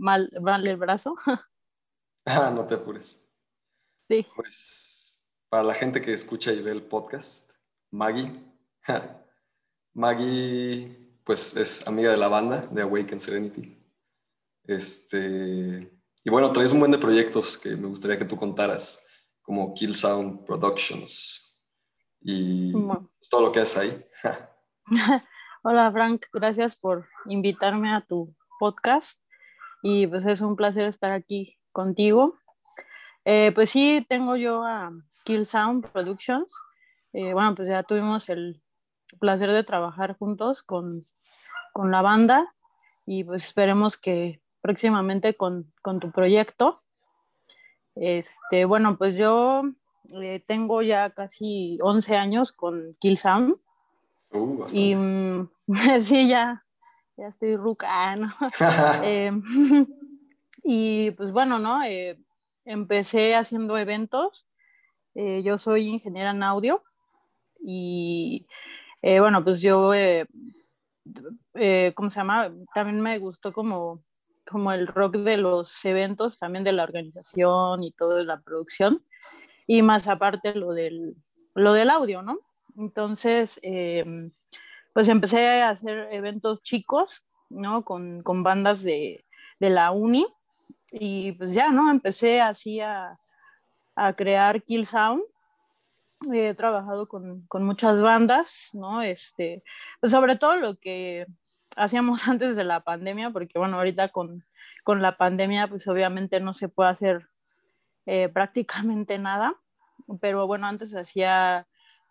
[0.00, 1.16] mal, mal el brazo.
[2.26, 3.32] Ah, no te apures.
[4.06, 4.26] Sí.
[4.36, 7.50] Pues para la gente que escucha y ve el podcast,
[7.90, 8.30] Maggie.
[9.94, 13.82] Maggie, pues es amiga de la banda de Awaken Serenity.
[14.64, 15.90] Este,
[16.22, 19.04] y bueno, traes un buen de proyectos que me gustaría que tú contaras,
[19.40, 21.64] como Kill Sound Productions
[22.20, 22.70] y
[23.30, 24.04] todo lo que haces ahí.
[25.62, 29.18] Hola Frank, gracias por invitarme a tu podcast
[29.82, 32.36] y pues es un placer estar aquí contigo.
[33.24, 34.92] Eh, pues sí, tengo yo a
[35.24, 36.52] Kill Sound Productions.
[37.12, 38.60] Eh, bueno, pues ya tuvimos el
[39.18, 41.06] placer de trabajar juntos con,
[41.72, 42.54] con la banda
[43.06, 46.82] y pues esperemos que próximamente con, con tu proyecto.
[47.96, 49.62] Este, bueno, pues yo
[50.22, 53.56] eh, tengo ya casi 11 años con Kill Sound.
[54.32, 55.48] Uh, y mm,
[56.02, 56.64] sí, ya,
[57.20, 58.34] ya estoy ruca, ¿no?
[59.04, 59.42] Em,
[60.64, 61.82] y pues bueno, ¿no?
[61.84, 62.18] Eh,
[62.64, 64.46] empecé haciendo eventos.
[65.14, 66.82] Eh, yo soy ingeniera en audio
[67.62, 68.46] y
[69.02, 69.92] bueno, pues yo,
[71.94, 72.52] ¿cómo se llama?
[72.74, 74.02] También me gustó como
[74.50, 79.04] como el rock de los eventos, también de la organización y todo de la producción,
[79.66, 81.14] y más aparte lo del,
[81.54, 82.40] lo del audio, ¿no?
[82.76, 84.30] Entonces, eh,
[85.00, 87.86] pues empecé a hacer eventos chicos, ¿no?
[87.86, 89.24] Con, con bandas de,
[89.58, 90.26] de, la uni,
[90.92, 91.90] y pues ya, ¿no?
[91.90, 93.18] Empecé así a,
[93.94, 95.22] a crear Kill Sound.
[96.30, 99.00] He trabajado con, con muchas bandas, ¿no?
[99.00, 99.62] Este,
[100.00, 101.24] pues sobre todo lo que
[101.76, 104.44] hacíamos antes de la pandemia, porque bueno, ahorita con,
[104.84, 107.26] con la pandemia pues obviamente no se puede hacer
[108.04, 109.54] eh, prácticamente nada,
[110.20, 111.66] pero bueno, antes hacía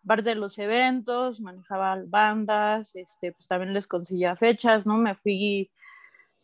[0.10, 4.98] parte de los eventos, manejaba bandas, este, pues también les conseguía fechas, ¿no?
[4.98, 5.70] Me fui,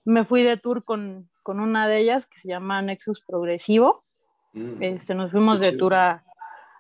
[0.04, 4.04] me fui de tour con, con una de ellas que se llama Nexus Progresivo.
[4.54, 6.24] Mm, este, nos fuimos de tour a,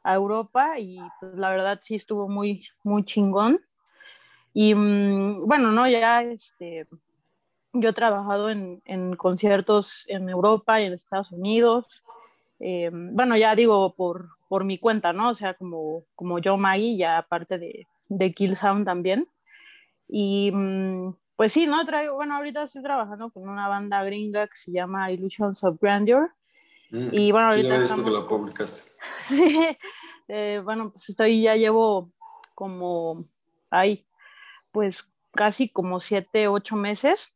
[0.03, 3.61] a, Europa y pues la verdad sí estuvo muy, muy chingón.
[4.53, 6.85] Y mm, bueno, no, ya este,
[7.73, 12.03] yo he trabajado en, en conciertos en Europa y en Estados Unidos.
[12.59, 15.29] Eh, bueno, ya digo por, por mi cuenta, ¿no?
[15.29, 19.27] O sea, como, como yo, Maggie, ya aparte de, de Kill Sound también.
[20.07, 21.85] Y mm, pues sí, ¿no?
[21.85, 26.31] Traigo, bueno, ahorita estoy trabajando con una banda gringa que se llama Illusions of Grandeur.
[26.91, 27.67] Mm, y bueno, ahorita.
[27.67, 28.81] Sí, ya visto que la publicaste.
[29.27, 29.77] sí,
[30.27, 32.11] eh, bueno, pues estoy, ya llevo
[32.53, 33.25] como,
[33.69, 34.07] ahí,
[34.71, 37.34] pues casi como siete, ocho meses.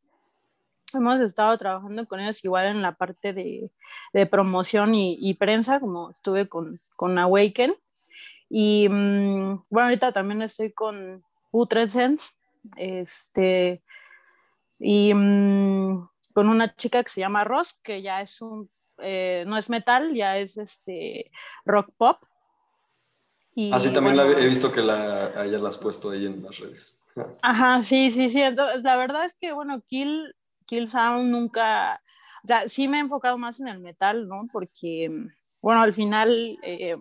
[0.93, 3.71] Hemos estado trabajando con ellos igual en la parte de,
[4.13, 7.75] de promoción y, y, prensa, como estuve con, con Awaken.
[8.49, 12.31] Y mmm, bueno, ahorita también estoy con Putrescence,
[12.75, 13.81] este,
[14.79, 18.69] y mmm, con una chica que se llama Ross, que ya es un,
[18.99, 21.31] eh, no es metal, ya es este
[21.65, 22.17] rock pop.
[23.55, 26.41] Y, Así también bueno, la he visto que la, ya la has puesto ahí en
[26.43, 27.01] las redes.
[27.41, 28.41] Ajá, sí, sí, sí.
[28.41, 30.33] Entonces, la verdad es que, bueno, Kill,
[30.69, 31.99] Kill Sound nunca,
[32.43, 34.47] o sea, sí me he enfocado más en el metal, ¿no?
[34.51, 35.09] Porque,
[35.61, 36.95] bueno, al final, eh,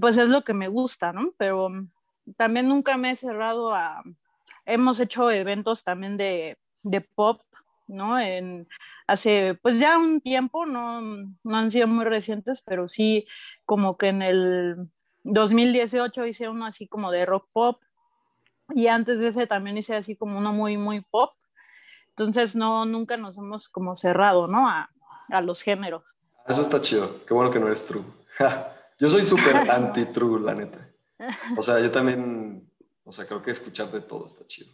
[0.00, 1.32] pues es lo que me gusta, ¿no?
[1.36, 1.70] Pero
[2.36, 4.00] también nunca me he cerrado a,
[4.64, 7.42] hemos hecho eventos también de, de pop,
[7.88, 8.20] ¿no?
[8.20, 8.68] En,
[9.08, 13.26] hace, pues ya un tiempo, no, no han sido muy recientes, pero sí
[13.64, 14.76] como que en el
[15.24, 17.82] 2018 hice uno así como de rock pop,
[18.74, 21.32] y antes de ese también hice así como uno muy, muy pop.
[22.16, 24.68] Entonces, no, nunca nos hemos como cerrado, ¿no?
[24.68, 24.90] A,
[25.28, 26.04] a los géneros.
[26.46, 27.24] Eso está chido.
[27.24, 28.04] Qué bueno que no eres true.
[28.98, 30.88] yo soy súper anti-true, la neta.
[31.56, 32.68] O sea, yo también,
[33.04, 34.72] o sea, creo que escuchar de todo está chido.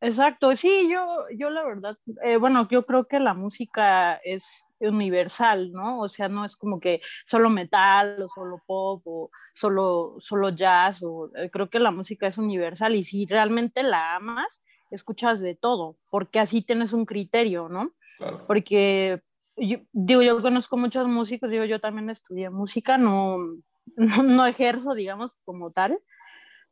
[0.00, 4.44] Exacto, sí, yo, yo la verdad, eh, bueno, yo creo que la música es
[4.78, 6.00] universal, ¿no?
[6.00, 11.02] O sea, no es como que solo metal o solo pop o solo, solo jazz,
[11.02, 14.62] o, eh, creo que la música es universal y si realmente la amas,
[14.94, 17.92] escuchas de todo, porque así tienes un criterio, ¿no?
[18.18, 18.44] Claro.
[18.46, 19.22] Porque
[19.56, 23.38] yo, digo, yo conozco muchos músicos, digo, yo también estudié música, no,
[23.96, 25.98] no, no ejerzo, digamos, como tal,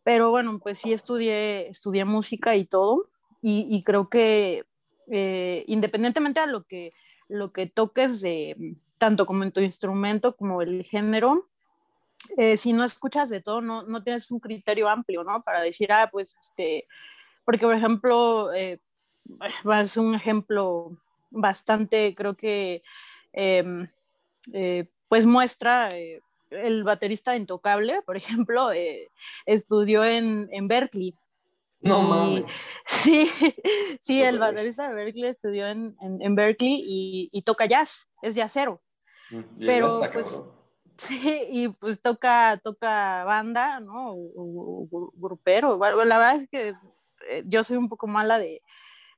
[0.04, 3.08] pero bueno, pues sí estudié, estudié música y todo,
[3.40, 4.64] y, y creo que
[5.10, 6.92] eh, independientemente de lo que
[7.28, 11.48] lo que toques de tanto como en tu instrumento como el género,
[12.36, 15.42] eh, si no escuchas de todo, no, no, tienes un criterio amplio, ¿no?
[15.42, 16.86] Para decir, ah, pues, este,
[17.44, 18.80] porque por ejemplo, eh,
[19.82, 20.96] es un ejemplo
[21.30, 22.82] bastante, creo que,
[23.32, 23.88] em,
[24.52, 28.16] eh, pues muestra eh, el baterista intocable, por
[28.46, 28.70] ejemplo,
[29.46, 31.14] estudió en, en Berkeley
[31.80, 32.44] No mames.
[32.86, 33.30] Sí,
[34.00, 38.80] sí, el baterista de Berkeley estudió en, en, Berkeley y, y, toca jazz, es jazzero.
[39.30, 40.42] Mm, pero, pues,
[40.96, 44.12] sí, y pues toca, toca banda, ¿no?
[44.12, 45.78] O, grupero.
[45.78, 46.74] la verdad es que
[47.28, 48.62] eh, yo soy un poco mala de,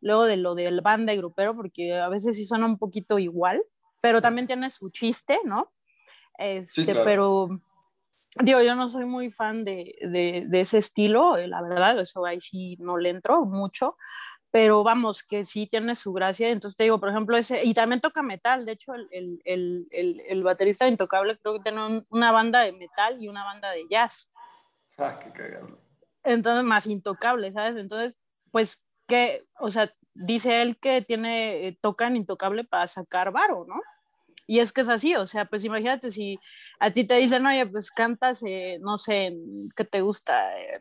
[0.00, 3.62] luego de lo del banda y grupero, porque a veces sí suena un poquito igual,
[4.00, 5.72] pero también tiene su chiste, ¿no?
[6.38, 7.48] Este, Pero
[8.40, 12.24] digo, yo no soy muy fan de, de, de, ese estilo, eh, la verdad, eso
[12.26, 13.96] ahí sí no le entro mucho,
[14.50, 18.00] pero vamos, que sí tiene su gracia, entonces te digo, por ejemplo, ese, y también
[18.00, 19.08] toca metal, de hecho, el,
[19.44, 23.70] el, el, el baterista Intocable creo que tiene una banda de metal y una banda
[23.70, 24.30] de jazz.
[24.96, 25.83] Ah, qué cagado.
[26.24, 27.76] Entonces, más Intocable, ¿sabes?
[27.78, 28.16] Entonces,
[28.50, 33.80] pues, que, o sea, dice él que tiene, eh, tocan Intocable para sacar varo, ¿no?
[34.46, 36.38] Y es que es así, o sea, pues imagínate si
[36.78, 39.34] a ti te dicen, oye, pues cantas, eh, no sé,
[39.74, 40.60] ¿qué te gusta?
[40.60, 40.72] Eh,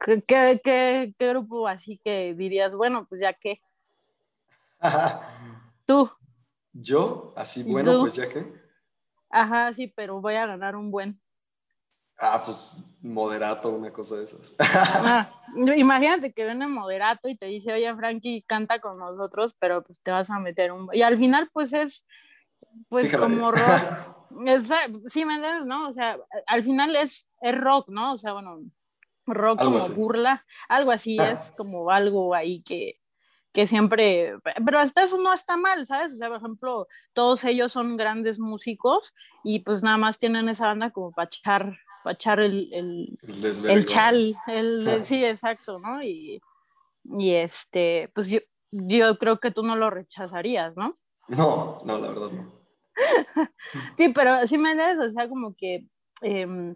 [0.00, 0.60] ¿qué, qué,
[1.18, 3.60] qué, grupo así que dirías, bueno, pues ya qué?
[5.86, 6.10] Tú.
[6.72, 7.34] ¿Yo?
[7.36, 8.46] Así, bueno, pues ya qué.
[9.30, 11.20] Ajá, sí, pero voy a ganar un buen.
[12.18, 14.54] Ah, pues moderato, una cosa de esas.
[14.58, 15.30] Ah,
[15.76, 20.10] imagínate que viene moderato y te dice, oye, Frankie, canta con nosotros, pero pues te
[20.10, 20.88] vas a meter un...
[20.92, 22.04] Y al final, pues es
[22.88, 24.28] pues como rock.
[25.06, 25.64] sí, ¿me entiendes?
[25.66, 25.88] ¿No?
[25.88, 28.14] O sea, al final es, es rock, ¿no?
[28.14, 28.60] O sea, bueno,
[29.26, 31.30] rock como burla, algo así ah.
[31.30, 33.00] es como algo ahí que,
[33.52, 36.12] que siempre, pero hasta eso no está mal, ¿sabes?
[36.12, 39.12] O sea, por ejemplo, todos ellos son grandes músicos
[39.44, 43.18] y pues nada más tienen esa banda como para echar, para echar el, el,
[43.66, 46.02] el, chal, el, sí, exacto, ¿no?
[46.02, 46.40] Y,
[47.04, 48.38] y este, pues yo,
[48.70, 50.98] yo creo que tú no lo rechazarías, ¿no?
[51.28, 52.52] No, no, la verdad no.
[53.96, 55.86] sí, pero sí me entiendes, o sea, como que
[56.22, 56.74] em,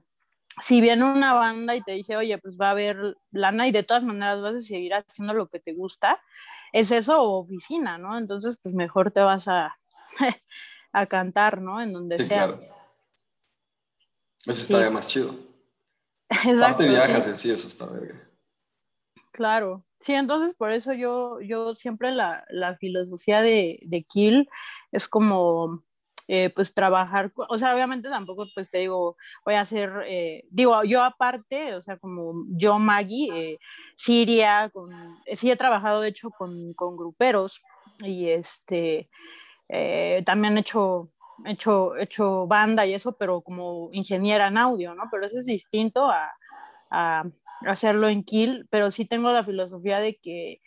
[0.60, 3.82] si viene una banda y te dice, oye, pues va a haber lana y de
[3.82, 6.20] todas maneras vas a seguir haciendo lo que te gusta,
[6.72, 8.18] es eso o oficina, ¿no?
[8.18, 9.76] Entonces, pues mejor te vas a,
[10.92, 11.80] a cantar, ¿no?
[11.80, 12.46] En donde sí, sea.
[12.46, 12.81] Claro.
[14.46, 15.34] Eso estaría más chido.
[16.30, 16.64] Exacto.
[16.64, 18.28] Aparte viajas y así, eso está verga.
[19.32, 24.48] Claro, sí, entonces por eso yo, yo siempre la, la filosofía de, de Kill
[24.90, 25.82] es como,
[26.28, 30.82] eh, pues trabajar, o sea, obviamente tampoco, pues te digo, voy a hacer, eh, digo,
[30.84, 33.58] yo aparte, o sea, como yo, Maggie, eh,
[33.96, 34.90] Siria, con,
[35.34, 37.60] sí he trabajado de hecho con, con gruperos
[38.00, 39.10] y este,
[40.24, 41.11] también he hecho,
[41.44, 45.04] hecho, hecho banda y eso, pero como ingeniera en audio, ¿no?
[45.10, 46.30] Pero eso es distinto a,
[46.90, 47.24] a
[47.66, 50.60] hacerlo en Kill, pero sí tengo la filosofía de que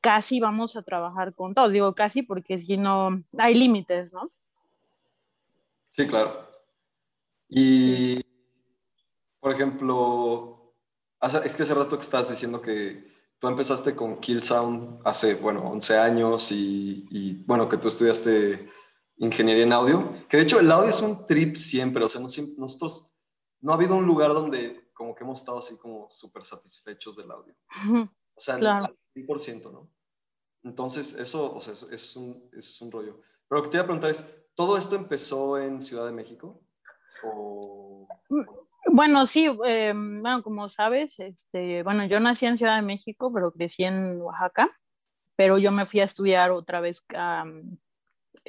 [0.00, 1.72] casi vamos a trabajar con todos.
[1.72, 4.30] Digo casi porque si no, hay límites, ¿no?
[5.92, 6.48] Sí, claro.
[7.48, 8.20] Y,
[9.40, 10.74] por ejemplo,
[11.44, 15.62] es que hace rato que estás diciendo que tú empezaste con Kill Sound hace, bueno,
[15.70, 18.68] 11 años y, y, bueno, que tú estudiaste
[19.18, 23.14] ingeniería en audio, que de hecho el audio es un trip siempre, o sea, nosotros,
[23.60, 27.30] no ha habido un lugar donde como que hemos estado así como súper satisfechos del
[27.30, 27.54] audio.
[27.92, 29.90] O sea, al 100%, ¿no?
[30.62, 33.20] Entonces, eso, o sea, es, un, es un rollo.
[33.48, 34.24] Pero lo que te iba a preguntar es,
[34.54, 36.60] ¿todo esto empezó en Ciudad de México?
[37.22, 38.42] Mm,
[38.90, 43.52] bueno, sí, eh, bueno, como sabes, este, bueno, yo nací en Ciudad de México, pero
[43.52, 44.70] crecí en Oaxaca,
[45.36, 47.44] pero yo me fui a estudiar otra vez a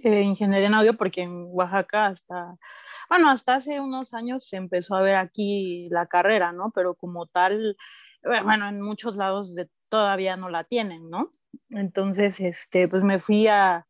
[0.04, 2.58] eh, ingeniería en audio porque en Oaxaca hasta
[3.10, 6.72] bueno, hasta hace unos años se empezó a ver aquí la carrera, ¿no?
[6.72, 7.77] Pero como tal,
[8.24, 11.32] eh, bueno, en muchos lados de, todavía no la tienen, ¿no?
[11.70, 13.88] Entonces, este, pues me fui a,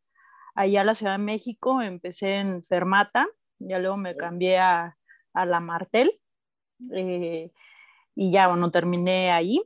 [0.54, 3.26] allá a la Ciudad de México, empecé en Fermata,
[3.58, 4.96] ya luego me cambié a,
[5.34, 6.20] a la Martel,
[6.94, 7.50] eh,
[8.14, 9.62] y ya, bueno, terminé ahí.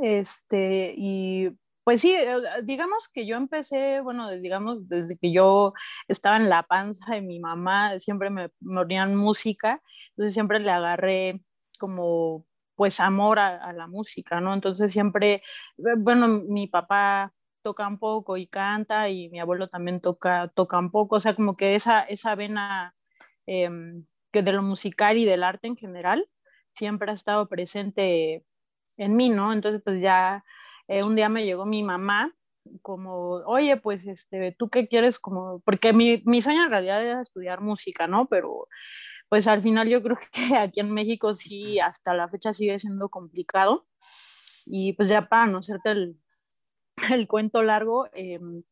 [0.00, 1.50] Este, y
[1.84, 5.72] pues sí, eh, digamos que yo empecé, bueno, digamos, desde que yo
[6.08, 11.42] estaba en la panza de mi mamá, siempre me, me música, entonces siempre le agarré
[11.78, 12.46] como
[12.76, 14.54] pues amor a, la música, ¿no?
[14.54, 15.42] Entonces siempre, eh,
[15.98, 17.32] bueno, mi papá
[17.62, 21.34] toca un poco y canta y mi abuelo también toca, toca un poco, o sea,
[21.34, 22.94] como que esa, esa vena
[23.46, 26.26] em, que de lo musical y del arte en general
[26.74, 28.44] siempre ha estado presente
[28.96, 29.52] en mí, ¿no?
[29.52, 30.44] Entonces pues ya
[30.90, 32.34] eh, un día me llegó mi mamá
[32.82, 35.20] como, oye, pues, este, ¿tú qué quieres?
[35.20, 38.26] Como, porque mi, mi sueño en realidad era estudiar música, ¿no?
[38.26, 38.66] Pero,
[39.28, 43.08] pues, al final yo creo que aquí en México sí, hasta la fecha sigue siendo
[43.08, 43.86] complicado.
[44.66, 46.16] Y pues ya para no hacerte el,
[47.12, 48.64] el cuento largo, em,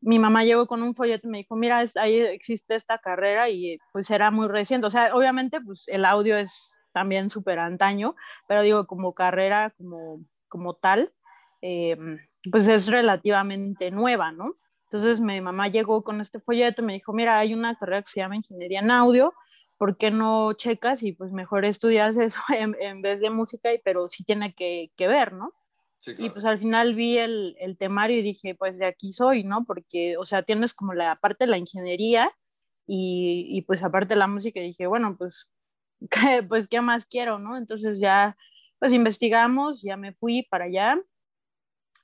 [0.00, 3.78] mi mamá llegó con un folleto y me dijo, mira, ahí existe esta carrera y
[3.92, 4.86] pues era muy reciente.
[4.86, 8.16] O sea, obviamente pues el audio es también súper antaño,
[8.48, 11.14] pero digo, como carrera, como como tal,
[11.62, 11.96] eh,
[12.50, 14.56] pues es relativamente nueva, ¿no?
[14.90, 18.10] Entonces mi mamá llegó con este folleto y me dijo, mira, hay una carrera que
[18.10, 19.32] se llama Ingeniería en Audio,
[19.78, 24.24] ¿por qué no checas y pues mejor estudias eso en, vez de música, pero sí
[24.24, 25.52] tiene que, que ver, ¿no?
[26.18, 29.66] Y pues al final vi el, el, temario y dije, pues de aquí soy, ¿no?
[29.66, 32.32] Porque, o sea, tienes como la parte de la ingeniería
[32.86, 35.46] y, y pues aparte de la música, y dije, bueno, pues,
[36.10, 37.56] ¿qué, pues, ¿qué más quiero, no?
[37.58, 38.36] Entonces ya,
[38.78, 40.98] pues investigamos, ya me fui para allá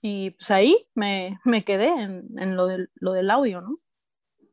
[0.02, 3.76] y pues ahí me, me quedé en, en lo, del, lo del audio, ¿no?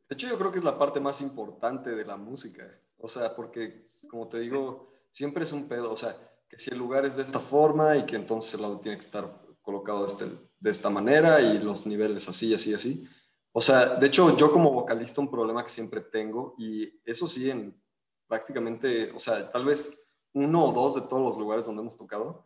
[0.09, 2.67] De hecho, yo creo que es la parte más importante de la música.
[2.97, 5.91] O sea, porque, como te digo, siempre es un pedo.
[5.91, 6.15] O sea,
[6.47, 9.05] que si el lugar es de esta forma y que entonces el audio tiene que
[9.05, 10.25] estar colocado este,
[10.59, 13.07] de esta manera y los niveles así, así, así.
[13.51, 17.49] O sea, de hecho, yo como vocalista un problema que siempre tengo, y eso sí
[17.49, 17.79] en
[18.27, 19.95] prácticamente, o sea, tal vez
[20.33, 22.45] uno o dos de todos los lugares donde hemos tocado,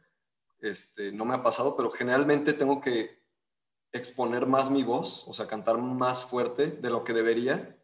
[0.61, 3.17] este, no me ha pasado, pero generalmente tengo que
[3.91, 7.77] exponer más mi voz, o sea, cantar más fuerte de lo que debería,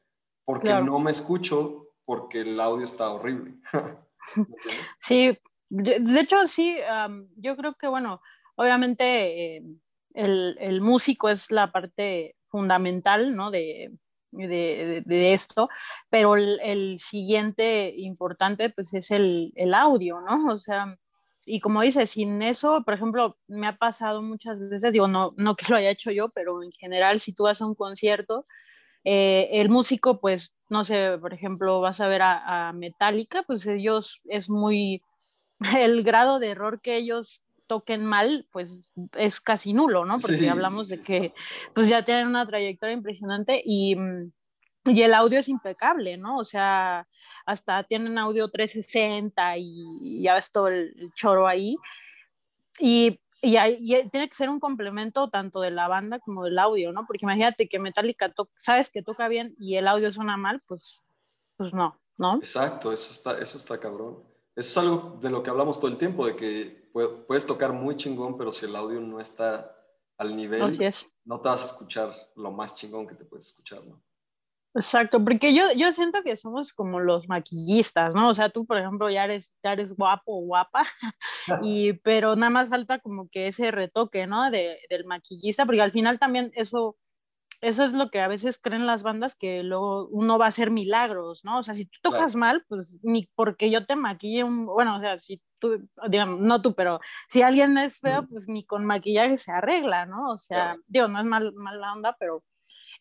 [0.46, 3.56] porque no me escucho porque el audio está horrible.
[5.00, 5.38] sí,
[5.70, 6.78] de, hecho, sí,
[7.38, 8.22] yo creo que, bueno,
[8.56, 9.64] obviamente eh,
[10.14, 13.50] el, músico es la parte fundamental, ¿no?
[13.50, 13.92] De,
[14.32, 15.70] de, esto,
[16.10, 20.54] pero el, siguiente importante, pues, es el, audio, ¿no?
[20.54, 20.98] O sea,
[21.46, 25.56] y como dices, sin eso, por ejemplo, me ha pasado muchas veces, digo, no, no
[25.56, 28.46] que lo haya hecho yo, pero en general, si tú vas a un concierto,
[29.04, 33.66] eh, el músico, pues, no sé, por ejemplo, vas a ver a, a Metallica, pues
[33.68, 35.02] ellos es muy
[35.78, 38.80] el grado de error que ellos toquen mal, pues
[39.14, 40.18] es casi nulo, ¿no?
[40.18, 41.32] Porque hablamos de que
[41.74, 44.32] pues ya tienen una trayectoria impresionante y, mm,
[44.86, 46.38] y, el audio es impecable, ¿no?
[46.38, 47.08] O sea,
[47.46, 51.76] hasta tienen audio 360 y ya ves todo el, choro ahí.
[52.80, 56.92] Y, y, y, tiene que ser un complemento tanto de la banda como del audio,
[56.92, 57.06] ¿no?
[57.06, 61.02] Porque imagínate que Metallica sabes que toca bien y el audio suena mal, pues,
[61.56, 62.38] pues no, ¿no?
[62.38, 64.24] Exacto, eso está, eso está cabrón.
[64.56, 66.90] Eso es algo de lo que hablamos todo el tiempo, de que
[67.28, 69.76] puedes tocar muy chingón, pero si el audio no está
[70.18, 70.78] al nivel,
[71.26, 74.02] no te vas a escuchar lo más chingón que te puedes escuchar, ¿no?
[74.76, 78.30] Exacto, porque yo, yo siento que somos como los maquillistas, ¿no?
[78.30, 80.86] O sea, tú, por ejemplo, ya eres, ya eres guapo o guapa,
[81.64, 84.50] y, pero nada más falta como que ese retoque, ¿no?
[84.50, 86.98] De, del maquillista, porque al final también eso
[87.64, 90.70] eso es lo que a veces creen las bandas que luego uno va a hacer
[90.70, 91.60] milagros, ¿no?
[91.60, 95.00] O sea, si tú tocas mal, pues ni porque yo te maquille un, bueno, o
[95.00, 97.00] sea, si tú, digamos, no tú, pero
[97.30, 100.32] si alguien es feo, pues ni con maquillaje se arregla, ¿no?
[100.32, 102.44] O sea, digo, no es mal, mala onda, pero...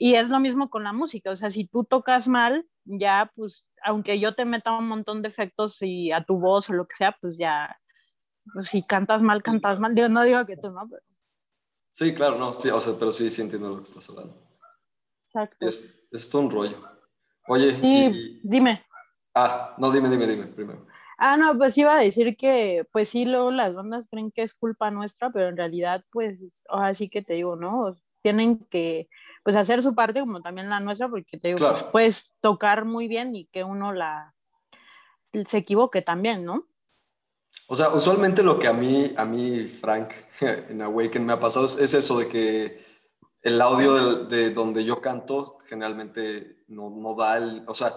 [0.04, 3.68] Y es lo mismo con la música, o sea, si tú tocas mal, ya, pues,
[3.85, 6.97] aunque yo te meta un montón de efectos y a tu voz o lo que
[6.97, 7.78] sea, pues ya,
[8.52, 9.94] pues si cantas mal, cantas mal.
[9.94, 10.88] Digo, no digo que tú, ¿no?
[10.90, 11.02] Pero...
[11.92, 14.35] Sí, claro, no, sí, o sea, pero sí, sí entiendo lo que estás hablando.
[15.25, 15.68] Exacto.
[15.68, 16.82] Es, es todo un rollo.
[17.47, 17.76] Oye.
[17.80, 18.85] Sí, dime.
[19.37, 20.85] Ah, no, dime, dime, dime primero.
[21.16, 24.54] Ah, no, pues iba a decir que, pues sí, luego las bandas creen que es
[24.54, 26.40] culpa nuestra, pero en realidad, pues,
[26.71, 27.94] así que te digo, ¿no?
[28.23, 29.09] Tienen que,
[29.43, 33.35] pues, hacer su parte como también la nuestra, porque te digo, puedes tocar muy bien
[33.35, 34.35] y que uno la,
[35.47, 36.67] se equivoque también, ¿no?
[37.69, 41.67] O sea, usualmente lo que a mí, a mí, Frank, en Awaken me ha pasado
[41.67, 42.85] es eso de que
[43.43, 47.95] el audio de, donde yo canto generalmente no, no, da el, o sea,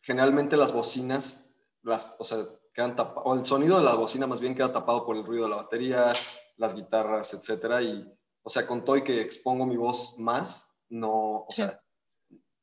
[0.00, 2.38] generalmente las bocinas, las, o sea,
[2.72, 5.44] quedan tapadas, o el sonido de la bocina más bien queda tapado por el ruido
[5.44, 6.12] de la batería,
[6.56, 8.06] las guitarras, etcétera, y,
[8.48, 11.82] o sea, con todo y que expongo mi voz más, no, o sea,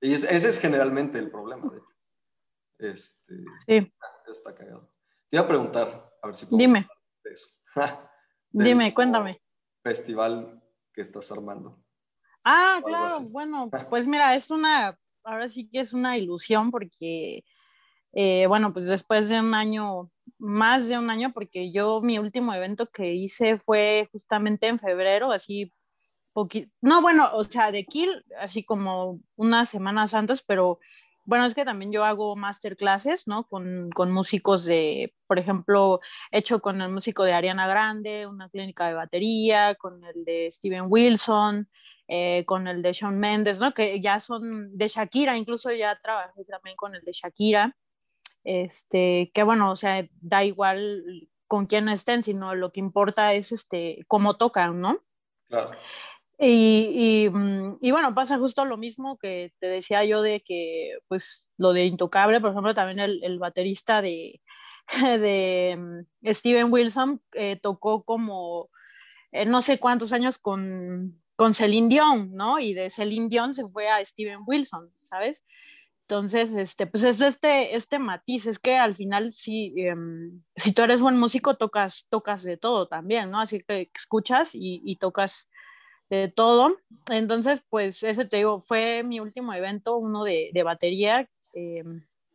[0.02, 1.72] ese es generalmente el problema,
[2.80, 3.36] de Este,
[3.68, 3.94] sí.
[4.28, 4.92] Está cagado.
[5.30, 6.88] Te iba a preguntar, a ver si puedo Dime.
[7.24, 7.50] De eso.
[8.50, 9.40] Dime, cuéntame.
[9.84, 10.60] Festival
[10.92, 11.80] que estás armando.
[12.44, 17.46] Ah, claro, bueno, pues mira, es una, ahora sí que es una ilusión porque,
[18.12, 20.10] eh, bueno, pues después de un año,
[20.46, 25.32] más de un año, porque yo mi último evento que hice fue justamente en febrero,
[25.32, 25.72] así
[26.34, 30.80] poquito, no, bueno, o sea, de Kill, así como unas semanas antes, pero
[31.26, 33.48] bueno, es que también yo hago masterclasses, ¿no?
[33.48, 36.00] Con, con, músicos de, por ejemplo,
[36.32, 40.86] hecho con el músico de Ariana Grande, una clínica de batería, con el de Steven
[40.88, 41.68] Wilson,
[42.08, 43.74] eh, con el de Shawn Mendes, ¿no?
[43.74, 47.76] Que ya son de Shakira, incluso ya trabajé también con el de Shakira.
[48.46, 53.52] Este, que bueno, o sea, da igual con quién estén, sino lo que importa es
[53.52, 55.00] este, cómo tocan, ¿no?
[55.50, 55.72] Claro.
[56.38, 60.98] Y, y, mm, y, bueno, pasa justo lo mismo que te decía yo de que,
[61.08, 64.42] pues, lo de Intocable, por ejemplo, también el, el baterista de,
[65.20, 68.70] de mm, Steven Wilson eh, tocó como
[69.32, 72.60] eh, no sé cuántos años con, con Celine Dion, ¿no?
[72.60, 75.44] Y de Celine Dion se fue a Steven Wilson, ¿sabes?
[76.08, 80.84] Entonces, este, pues es este, este matiz, es que al final si, em, si tú
[80.84, 83.40] eres buen músico, tocas, tocas de todo también, ¿no?
[83.40, 85.50] Así que escuchas y, y, tocas
[86.12, 86.78] de todo.
[87.10, 91.84] Entonces, pues ese te digo, fue mi último evento, uno de, de batería, eh,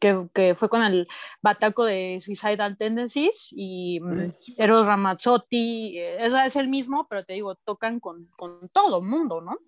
[0.00, 1.06] que, que, fue con el
[1.40, 7.54] bataco de Suicidal Tendencies y mm, Eros Ramazzotti, eh, es el mismo, pero te digo,
[7.54, 9.58] tocan con, con todo el mundo, ¿no?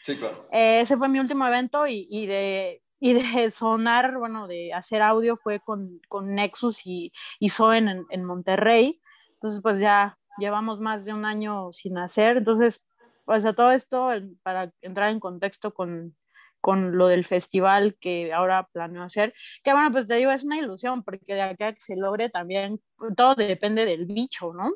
[0.00, 0.48] Sí, claro.
[0.50, 5.02] Eh, ese fue mi último evento y, y de y de sonar, bueno, de hacer
[5.02, 9.00] audio fue con, con Nexus y, y Soen en, en, Monterrey.
[9.34, 12.38] Entonces, pues ya llevamos más de un año sin hacer.
[12.38, 12.82] Entonces,
[13.24, 14.10] pues a todo esto,
[14.42, 16.16] para entrar en contexto con,
[16.60, 20.56] con lo del festival que ahora planeo hacer, que bueno, pues te digo, es una
[20.56, 22.80] ilusión, porque de aquí a que se logre también,
[23.16, 24.70] todo depende del bicho, ¿no?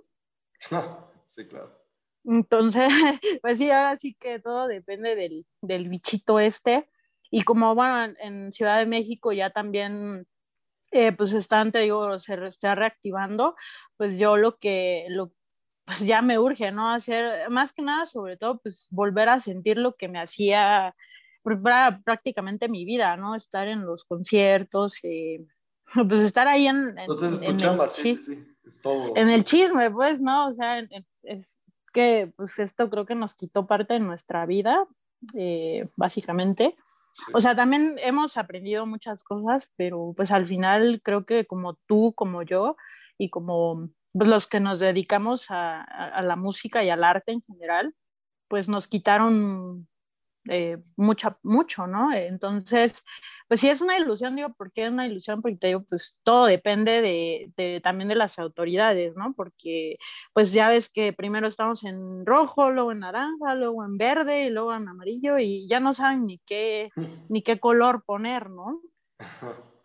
[1.24, 1.78] Sí, claro.
[2.24, 2.88] Entonces,
[3.42, 6.88] pues sí, ahora sí que todo depende del, del bichito este.
[7.30, 10.26] Y como, bueno, en Ciudad de México ya también,
[10.90, 13.54] eh, pues están, te digo, se está reactivando,
[13.96, 15.32] pues yo lo que, lo,
[15.84, 16.90] pues ya me urge, ¿no?
[16.90, 20.94] Hacer, más que nada, sobre todo, pues volver a sentir lo que me hacía
[22.04, 23.34] prácticamente mi vida, ¿no?
[23.34, 25.44] Estar en los conciertos, eh,
[26.08, 26.88] pues estar ahí en...
[26.90, 29.16] en Entonces es tu en chamba, sí, sí, sí, es todo.
[29.16, 30.48] En el chisme, pues, ¿no?
[30.48, 30.86] O sea,
[31.22, 31.58] es
[31.92, 34.86] que, pues esto creo que nos quitó parte de nuestra vida,
[35.34, 36.76] eh, básicamente.
[37.32, 42.14] O sea, también hemos aprendido muchas cosas, pero pues al final creo que como tú,
[42.14, 42.76] como yo
[43.18, 47.94] y como pues, los que nos dedicamos a, la música y al arte en general,
[48.48, 49.88] pues nos quitaron
[50.48, 52.12] eh, mucha, mucho, ¿no?
[52.12, 53.04] Entonces,
[53.48, 55.40] pues sí es una ilusión, digo, ¿por qué es una ilusión?
[55.42, 59.32] Porque te digo, pues todo depende de, de, también de las autoridades, ¿no?
[59.34, 59.96] Porque
[60.34, 64.50] pues ya ves que primero estamos en rojo, luego en naranja, luego en verde y
[64.50, 66.90] luego en amarillo y ya no saben ni qué,
[67.28, 68.82] ni qué color poner, ¿no?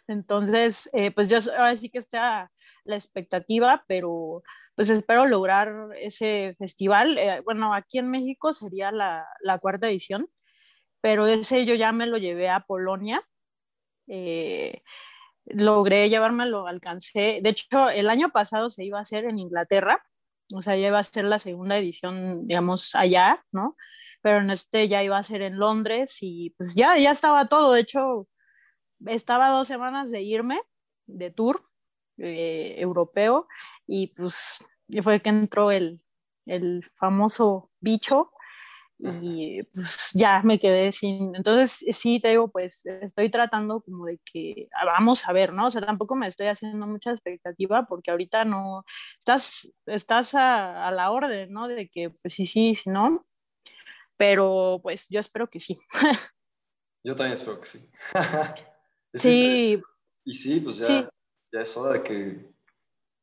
[0.08, 2.52] Entonces, eh, pues yo ahora sí que está
[2.84, 4.44] la expectativa, pero
[4.76, 7.18] pues espero lograr ese festival.
[7.18, 10.30] Eh, bueno, aquí en México sería la, la, cuarta edición,
[11.02, 13.24] pero ese yo ya me lo llevé a Polonia.
[14.08, 14.82] Eh,
[15.46, 17.40] logré llevármelo, alcancé.
[17.42, 20.04] De hecho, el año pasado se iba a hacer en Inglaterra,
[20.54, 23.76] o sea, ya iba a ser la segunda edición, digamos, allá, ¿no?
[24.22, 27.74] Pero en este ya iba a ser en Londres y pues ya, ya estaba todo.
[27.74, 28.28] De hecho,
[29.06, 30.62] estaba dos semanas de irme
[31.08, 31.66] de tour
[32.18, 33.48] eh, europeo
[33.88, 34.64] y pues
[35.02, 36.02] fue que entró el,
[36.46, 38.33] el famoso bicho
[39.22, 44.20] y pues ya me quedé sin, entonces sí te digo, pues estoy tratando como de
[44.24, 45.68] que ah, vamos a ver, ¿no?
[45.68, 48.86] O sea, tampoco me estoy haciendo mucha expectativa porque ahorita no,
[49.20, 51.68] estás, estás a, a la orden, ¿no?
[51.68, 53.26] De que pues sí, sí, sí, no,
[54.18, 55.80] pero pues yo espero que sí.
[57.06, 57.92] Yo también espero que sí.
[59.14, 59.82] sí.
[60.24, 61.06] Y sí, pues ya, sí.
[61.52, 62.54] ya es hora de que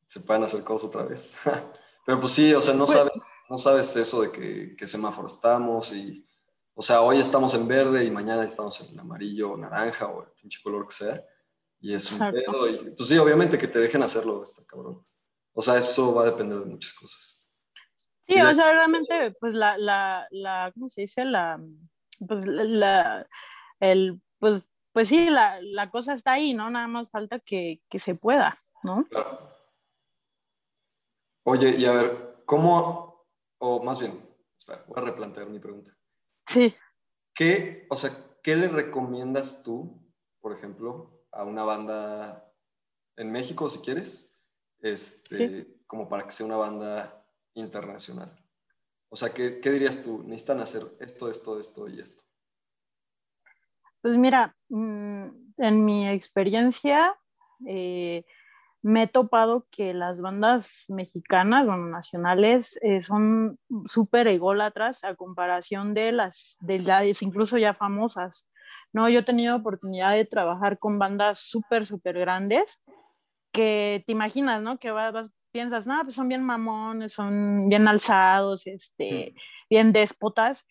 [0.05, 1.35] se puedan hacer cosas otra vez.
[2.05, 5.27] Pero pues sí, o sea, no, pues, sabes, no sabes eso de que, que semáforo
[5.27, 6.25] estamos y,
[6.73, 10.31] o sea, hoy estamos en verde y mañana estamos en amarillo o naranja o el
[10.31, 11.23] pinche color que sea.
[11.79, 12.69] Y es un pedo.
[12.69, 15.05] Y, pues sí, obviamente que te dejen hacerlo, está cabrón.
[15.53, 17.45] O sea, eso va a depender de muchas cosas.
[18.27, 21.25] Sí, o sea, realmente, pues la, la, la, ¿cómo se dice?
[21.25, 21.59] La,
[22.25, 23.27] pues la,
[23.79, 26.69] el, pues, pues sí, la, la cosa está ahí, ¿no?
[26.69, 29.05] Nada más falta que, que se pueda, ¿no?
[29.09, 29.50] Claro.
[31.43, 33.25] Oye, y a ver, ¿cómo,
[33.59, 34.19] o más bien,
[34.55, 35.95] espera, voy a replantear mi pregunta.
[36.47, 36.73] Sí.
[37.33, 38.11] ¿Qué, o sea,
[38.43, 40.03] qué le recomiendas tú,
[40.39, 42.53] por ejemplo, a una banda
[43.17, 44.37] en México, si quieres,
[44.79, 45.83] este, sí.
[45.87, 48.37] como para que sea una banda internacional?
[49.09, 50.23] O sea, ¿qué, ¿qué, dirías tú?
[50.23, 52.23] Necesitan hacer esto, esto, esto y esto.
[54.01, 55.25] Pues mira, mm,
[55.57, 57.15] en mi experiencia,
[57.67, 58.25] eh,
[58.81, 65.93] me he topado que las bandas mexicanas, bueno, nacionales, eh, son súper ególatras a comparación
[65.93, 68.45] de las, de las incluso ya famosas.
[68.93, 72.79] No, yo he tenido oportunidad de trabajar con bandas súper, súper grandes
[73.51, 74.79] que te imaginas, ¿no?
[74.79, 79.35] Que vas, vas piensas, no, pues son bien mamones, son bien alzados, este,
[79.69, 80.65] bien déspotas.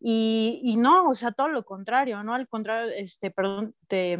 [0.00, 2.34] Y, y, no, o sea, todo lo contrario, ¿no?
[2.34, 4.18] Al contrario, este, perdón, te,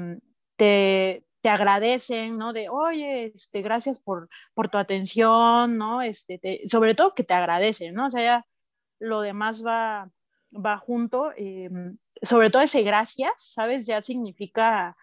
[0.56, 2.54] te, te agradecen, ¿no?
[2.54, 6.00] De, oye, este, gracias por, por tu atención, ¿no?
[6.00, 8.06] Este, te, sobre todo que te agradecen, ¿no?
[8.06, 8.46] O sea, ya
[8.98, 10.10] lo demás va,
[10.54, 11.32] va junto.
[11.36, 11.68] Eh,
[12.22, 13.84] sobre todo ese gracias, ¿sabes?
[13.84, 14.96] Ya significa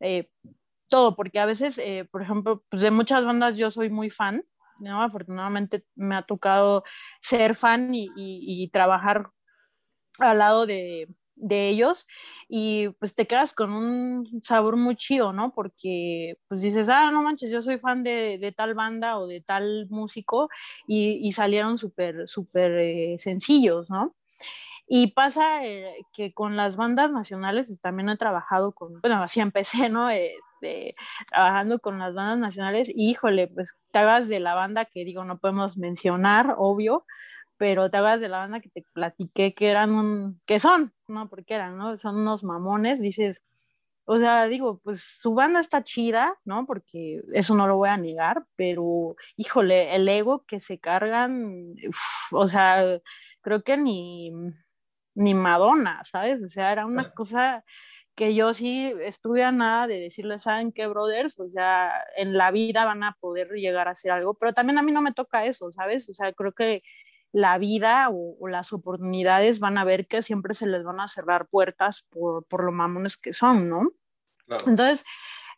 [0.00, 0.30] eh,
[0.88, 4.42] todo, porque a veces, eh, por ejemplo, pues de muchas bandas yo soy muy fan
[4.78, 5.02] ¿no?
[5.02, 6.82] Afortunadamente me ha tocado
[7.20, 9.28] ser fan y, trabajar
[10.18, 11.08] al lado de,
[11.50, 12.06] ellos
[12.48, 15.52] y pues te quedas con un sabor muy chido, ¿no?
[15.52, 19.86] Porque pues dices, ah, no manches, yo soy fan de, tal banda o de tal
[19.90, 20.48] músico
[20.86, 24.14] y, salieron súper, súper eh, sencillos, ¿no?
[24.86, 29.40] Y pasa eh, que con las bandas nacionales pues, también he trabajado con, bueno, así
[29.40, 30.10] empecé, ¿no?
[30.10, 30.94] Este,
[31.30, 35.24] trabajando con las bandas nacionales y híjole, pues te hagas de la banda que digo,
[35.24, 37.06] no podemos mencionar, obvio,
[37.56, 41.28] pero te hagas de la banda que te platiqué que eran un, que son, no
[41.28, 41.98] porque eran, ¿no?
[41.98, 43.42] Son unos mamones, dices,
[44.06, 46.66] o sea, digo, pues su banda está chida, ¿no?
[46.66, 51.74] Porque eso no lo voy a negar, pero híjole, el ego que se cargan,
[52.32, 53.00] o sea,
[53.42, 54.32] creo que ni
[55.14, 56.42] ni Madonna, ¿sabes?
[56.42, 57.64] O sea, era una cosa
[58.14, 61.38] que yo sí estuve a nada de decirles, ¿saben qué, brothers?
[61.40, 64.82] O sea, en la vida van a poder llegar a hacer algo, pero también a
[64.82, 66.08] mí no me toca eso, ¿sabes?
[66.08, 66.80] O sea, creo que
[67.34, 71.48] la vida o, las oportunidades van a ver que siempre se les van a cerrar
[71.48, 73.90] puertas por, por lo mamones que son, ¿no?
[74.68, 75.04] Entonces,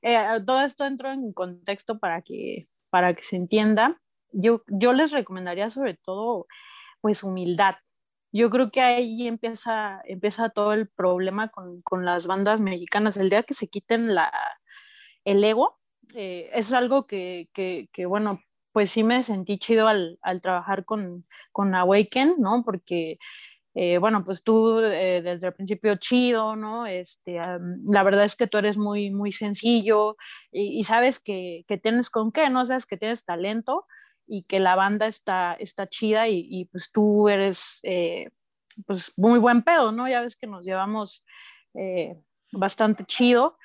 [0.00, 4.00] eh, todo esto entró en contexto para que, para que se entienda.
[4.32, 6.46] Yo, yo les recomendaría sobre todo,
[7.02, 7.74] pues, humildad,
[8.32, 13.18] yo creo que ahí empieza, empieza todo el problema con, con las bandas mexicanas.
[13.18, 14.32] El día que se quiten la,
[15.24, 15.78] el ego,
[16.14, 18.40] eh, es algo que, que, que, bueno,
[18.76, 22.62] pues sí me sentí chido al, al trabajar con, con Awaken, ¿no?
[22.62, 23.18] Porque,
[23.74, 26.84] eh, bueno, pues tú eh, desde el principio chido, ¿no?
[26.84, 27.38] Este,
[27.86, 30.18] la verdad es que tú eres muy, muy sencillo
[30.52, 32.66] y, y sabes que, que, tienes con qué, ¿no?
[32.66, 33.86] Sabes que tienes talento
[34.26, 38.28] y que la banda está, está chida y, pues tú eres eh,
[38.84, 40.06] pues muy buen pedo, ¿no?
[40.06, 41.24] Ya ves que nos llevamos
[41.72, 42.14] eh,
[42.52, 43.56] bastante chido.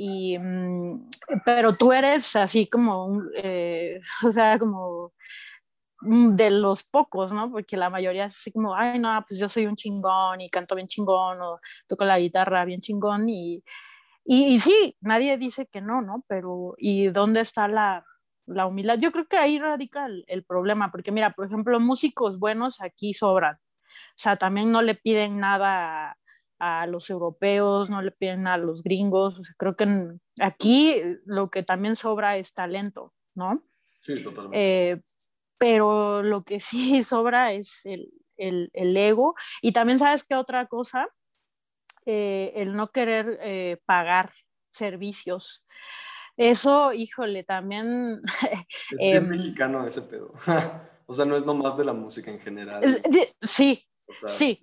[0.00, 1.10] Y, mm,
[1.44, 5.12] pero tú eres así como, eh, o sea, como
[6.00, 7.50] de los pocos, ¿no?
[7.50, 10.76] Porque la mayoría es así como, ay, no, pues yo soy un chingón y canto
[10.76, 13.64] bien chingón o toco la guitarra bien chingón y,
[14.24, 16.24] y, y sí, nadie dice que no, ¿no?
[16.28, 18.04] Pero ¿y dónde está la,
[18.48, 18.98] la humildad.
[18.98, 23.56] Yo creo que ahí radica el, problema, porque mira, por ejemplo, músicos buenos aquí sobran.
[23.56, 26.16] O sea, también no le piden nada
[26.58, 29.38] a, los europeos, no le piden a los gringos.
[29.38, 33.62] O sea, creo que aquí lo que también sobra es talento, ¿no?
[34.00, 34.58] Sí, totalmente.
[34.90, 35.02] Eh,
[35.58, 39.34] pero lo que sí sobra es el, ego.
[39.62, 41.08] Y también sabes qué otra cosa,
[42.06, 44.32] eh, el no querer eh, pagar
[44.70, 45.64] servicios.
[46.36, 48.22] Eso, híjole, también...
[48.92, 50.32] Es bien em, mexicano ese pedo.
[51.06, 53.02] o sea, no es nomás de la música en general.
[53.42, 54.62] sí, sí.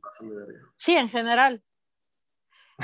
[0.77, 1.61] Sí, en general.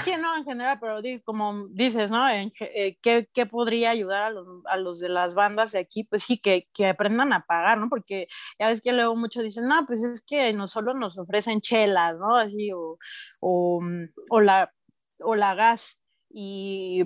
[0.05, 2.27] Sí, no, en general, pero como dices, ¿no?
[2.29, 6.05] Eh, ¿qué, ¿qué, podría ayudar a los, a los, de las bandas de aquí?
[6.05, 7.89] Pues sí, que, que, aprendan a pagar, ¿no?
[7.89, 8.27] Porque
[8.57, 12.17] ya ves que luego muchos dicen, no, pues es que no solo nos ofrecen chelas,
[12.17, 12.37] ¿no?
[12.37, 12.97] Así, o,
[13.41, 13.81] o,
[14.29, 14.73] o la,
[15.19, 15.99] o la gas.
[16.29, 17.03] Y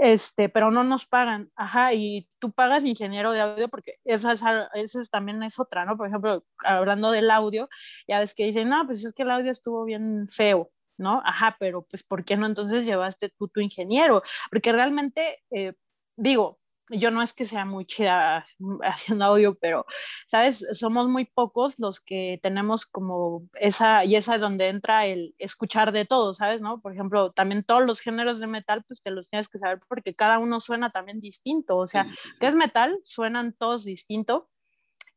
[0.00, 4.32] este, pero no nos pagan, ajá, y tú pagas ingeniero de audio porque esa,
[4.74, 5.96] eso también es otra, ¿no?
[5.96, 7.68] Por ejemplo, hablando del audio,
[8.08, 10.70] ya ves que dicen, no, pues es que el audio estuvo bien feo,
[11.00, 11.22] ¿no?
[11.24, 14.22] Ajá, pero pues ¿por qué no entonces llevaste tú tu ingeniero?
[14.50, 15.74] Porque realmente, eh,
[16.16, 16.60] digo,
[16.90, 18.44] yo no es que sea muy chida
[18.82, 19.86] haciendo audio, pero,
[20.26, 20.64] ¿sabes?
[20.74, 25.92] Somos muy pocos los que tenemos como esa, y esa es donde entra el escuchar
[25.92, 26.60] de todo, ¿sabes?
[26.60, 26.80] ¿No?
[26.80, 30.14] Por ejemplo, también todos los géneros de metal, pues te los tienes que saber porque
[30.14, 32.06] cada uno suena también distinto, o sea,
[32.40, 32.98] ¿qué es metal?
[33.02, 34.48] Suenan todos distinto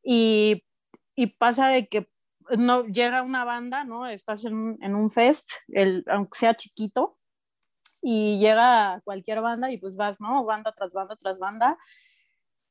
[0.03, 0.63] y,
[1.15, 2.12] y pasa de que
[2.57, 4.07] no llega una banda, ¿no?
[4.07, 7.17] Estás en, en un fest, el, aunque sea chiquito,
[8.03, 10.43] y llega cualquier banda y pues vas, ¿no?
[10.43, 11.77] Banda tras banda tras banda.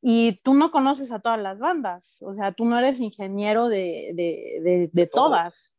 [0.03, 4.11] Y tú no conoces a todas las bandas, o sea, tú no eres ingeniero de,
[4.15, 5.77] de, de, todas.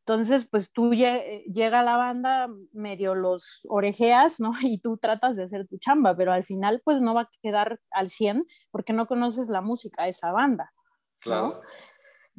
[0.00, 4.52] Entonces, pues tú llega la banda, medio los orejeas, ¿no?
[4.62, 7.78] Y tú tratas de hacer tu chamba, pero al final, pues no va a quedar
[7.90, 10.72] al 100 porque no conoces la música de esa banda.
[11.20, 11.60] Claro.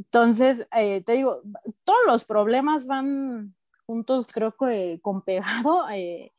[0.05, 1.41] Entonces, eh, te digo,
[1.83, 3.53] todos los problemas van
[3.85, 6.33] puntos creo que con pegado, eh,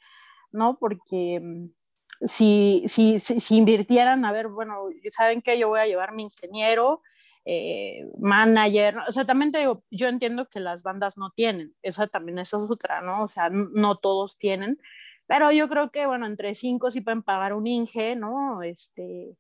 [0.50, 0.78] ¿no?
[0.78, 6.12] Porque mm, si, si, si, invirtieran, a ver, bueno, saben que yo voy a llevar
[6.12, 7.02] mi ingeniero,
[7.44, 12.06] eh, manager, o sea, también te digo, yo entiendo que las bandas no tienen, esa
[12.08, 13.24] también es otra, ¿no?
[13.24, 14.78] O sea, no todos tienen,
[15.26, 18.62] pero yo creo que, bueno, entre cinco sí pueden pagar un Inge, ¿no?
[18.62, 19.36] Este,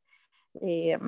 [0.60, 0.98] eh,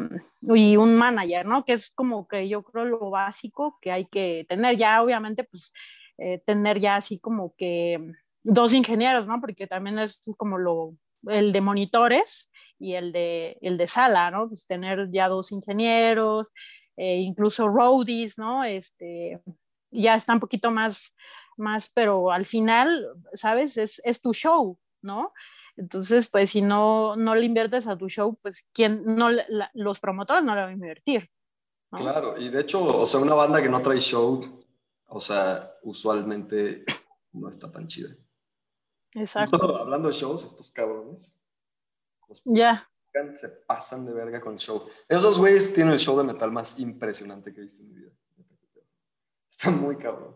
[0.43, 1.65] y un manager, ¿no?
[1.65, 4.77] Que es como que yo creo lo básico que hay que tener.
[4.77, 5.73] Ya obviamente, pues
[6.19, 9.41] eh, tener ya así como que dos ingenieros, ¿no?
[9.41, 14.49] Porque también es como lo, el de monitores y el de, el de sala, ¿no?
[14.49, 16.47] Pues tener ya dos ingenieros,
[16.97, 18.65] eh, incluso roadies, ¿no?
[18.65, 19.41] Este,
[19.91, 21.15] ya está un poquito más,
[21.57, 23.77] más, pero al final, ¿sabes?
[23.77, 25.33] Es, es tu show, ¿no?
[25.77, 29.29] Entonces, pues si no, no le inviertes a tu show, pues ¿quién, no,
[29.75, 31.31] los promotores no le van a invertir.
[31.91, 34.65] Claro, y de hecho, o sea, una banda que no trae show,
[35.07, 36.85] o sea, usualmente
[37.33, 38.15] no está tan chida.
[39.15, 39.57] Exacto.
[39.81, 41.41] hablando de shows, estos cabrones.
[42.45, 42.89] Ya.
[43.35, 44.89] Se pasan de verga con el show.
[45.09, 48.13] Esos güeyes tienen el show de metal más impresionante que he visto en mi vida.
[49.49, 50.35] Está muy cabrón.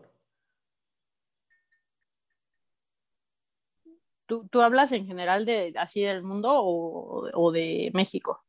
[4.29, 8.45] ¿Tú, ¿Tú, hablas en general de así del mundo o, o de México?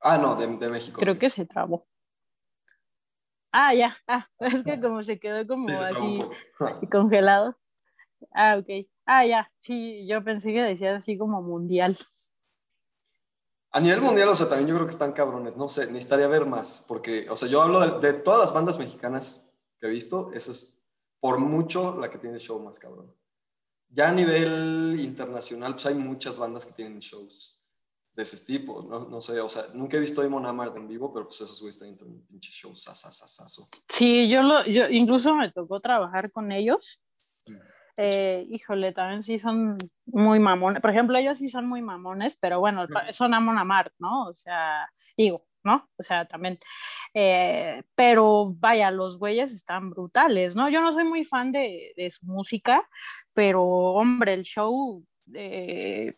[0.00, 1.00] Ah, no, de, de, México.
[1.00, 1.88] Creo que se trabó.
[3.50, 3.98] Ah, ya.
[4.08, 6.20] Ah, es que como se quedó como así
[6.92, 7.58] congelado.
[8.32, 8.86] Ah, ok.
[9.06, 9.50] Ah, ya.
[9.58, 11.98] Sí, yo pensé que decía así como mundial.
[13.72, 15.56] A nivel mundial, o sea, también yo creo que están cabrones.
[15.56, 16.84] No sé, necesitaría ver más.
[16.86, 20.52] Porque, o sea, yo hablo de, de todas las bandas mexicanas que he visto, esa
[20.52, 20.80] es
[21.18, 23.17] por mucho la que tiene el show más cabrón.
[23.90, 27.58] Ya a nivel internacional, pues hay muchas bandas que tienen shows
[28.14, 29.08] de ese tipo, ¿no?
[29.08, 31.60] No sé, o sea, nunca he visto a Amon Amarth en vivo, pero pues esos
[31.60, 33.66] güeyes también un pinche show sasasasazo.
[33.88, 37.00] Sí, yo, lo, yo incluso me tocó trabajar con ellos.
[37.96, 40.80] Eh, híjole, también sí son muy mamones.
[40.80, 44.28] Por ejemplo, ellos sí son muy mamones, pero bueno, son Amon Amarth, ¿no?
[44.28, 45.88] O sea, digo, ¿no?
[45.96, 46.58] O sea, también.
[47.14, 50.68] Eh, pero vaya, los güeyes están brutales, ¿no?
[50.68, 52.88] Yo no soy muy fan de, de su música,
[53.38, 56.12] pero hombre, el show eh,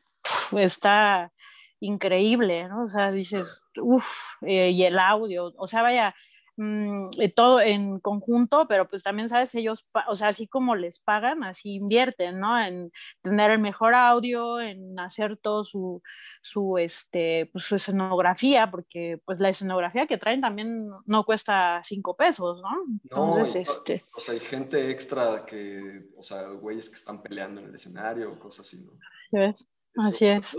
[0.52, 1.30] está
[1.78, 2.86] increíble, ¿no?
[2.86, 6.14] O sea, dices, uff, eh, y el audio, o sea, vaya,
[6.62, 10.98] Mm, eh, todo en conjunto, pero pues también sabes, ellos, o sea, así como les
[10.98, 12.60] pagan, así invierten, ¿no?
[12.60, 12.92] En
[13.22, 16.02] tener el mejor audio, en hacer todo su,
[16.42, 22.14] su, este, pues, su escenografía, porque pues la escenografía que traen también no cuesta cinco
[22.14, 22.68] pesos, ¿no?
[23.04, 24.04] Entonces, este...
[24.18, 28.38] O sea, hay gente extra que, o sea, güeyes que están peleando en el escenario,
[28.38, 28.92] cosas así, ¿no?
[29.32, 29.66] ¿Ves?
[29.96, 30.56] Así es.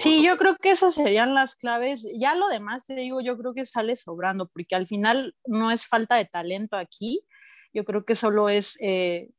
[0.00, 2.06] Sí, yo creo que esas serían las claves.
[2.18, 5.86] Ya lo demás, te digo, yo creo que sale sobrando, porque al final no es
[5.86, 7.24] falta de talento aquí,
[7.72, 9.30] yo creo que solo es, eh,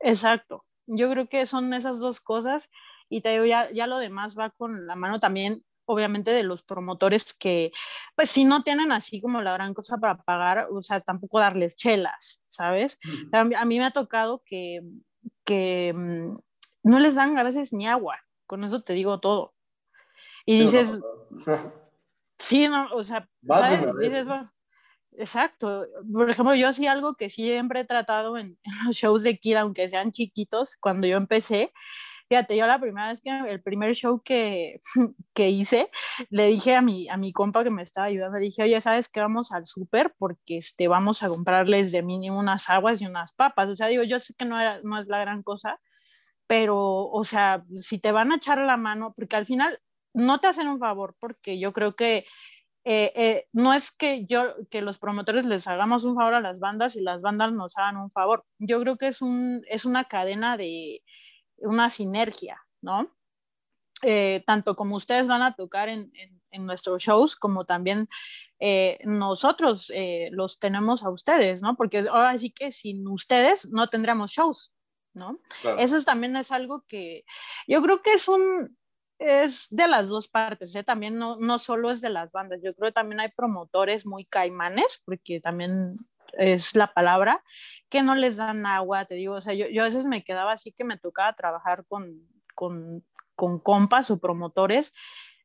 [0.00, 2.68] exacto, yo creo que son esas dos cosas
[3.08, 6.62] y te digo, ya, ya lo demás va con la mano también, obviamente, de los
[6.62, 7.70] promotores que,
[8.16, 11.76] pues si no tienen así como la gran cosa para pagar, o sea, tampoco darles
[11.76, 12.98] chelas, ¿sabes?
[13.32, 14.82] A mí me ha tocado que,
[15.44, 16.38] que mm,
[16.82, 19.54] no les dan a veces ni agua con eso te digo todo.
[20.44, 21.00] Y dices,
[22.38, 23.28] sí, no, o sea,
[24.00, 24.26] Dices,
[25.12, 25.86] exacto.
[26.10, 29.88] Por ejemplo, yo sí algo que siempre he tratado en, los shows de Kira, aunque
[29.90, 31.72] sean chiquitos, cuando yo empecé,
[32.30, 34.80] fíjate, yo la primera vez que, el primer show que,
[35.34, 35.90] que hice,
[36.30, 39.10] le dije a mi, a mi compa que me estaba ayudando, le dije, oye, ¿sabes
[39.10, 39.20] qué?
[39.20, 43.68] Vamos al súper porque este, vamos a comprarles de mínimo unas aguas y unas papas.
[43.68, 45.78] O sea, digo, yo sé que no, era, no es la gran cosa,
[46.48, 49.80] pero, o sea, si te van a echar la mano, porque al final
[50.14, 52.24] no te hacen un favor, porque yo creo que
[52.84, 56.58] eh, eh, no es que yo, que los promotores les hagamos un favor a las
[56.58, 58.46] bandas y las bandas nos hagan un favor.
[58.58, 61.02] Yo creo que es, un, es una cadena de
[61.58, 63.14] una sinergia, ¿no?
[64.02, 66.12] Eh, tanto como ustedes van a tocar en,
[66.50, 68.08] en, nuestros shows, como también
[69.04, 69.92] nosotros
[70.30, 71.76] los tenemos a ustedes, ¿no?
[71.76, 74.72] Porque ahora sí que sin ustedes no tendríamos shows.
[75.18, 75.38] ¿No?
[75.78, 77.24] Eso también es algo que
[77.66, 78.76] yo creo que es un,
[79.18, 80.84] es de las dos partes, ¿eh?
[80.84, 84.24] también no, no solo es de las bandas, yo creo que también hay promotores muy
[84.24, 85.98] caimanes, porque también
[86.34, 87.42] es la palabra,
[87.88, 90.52] que no les dan agua, te digo, o sea, yo, yo a veces me quedaba
[90.52, 93.04] así que me tocaba trabajar con, con,
[93.34, 94.92] con compas o promotores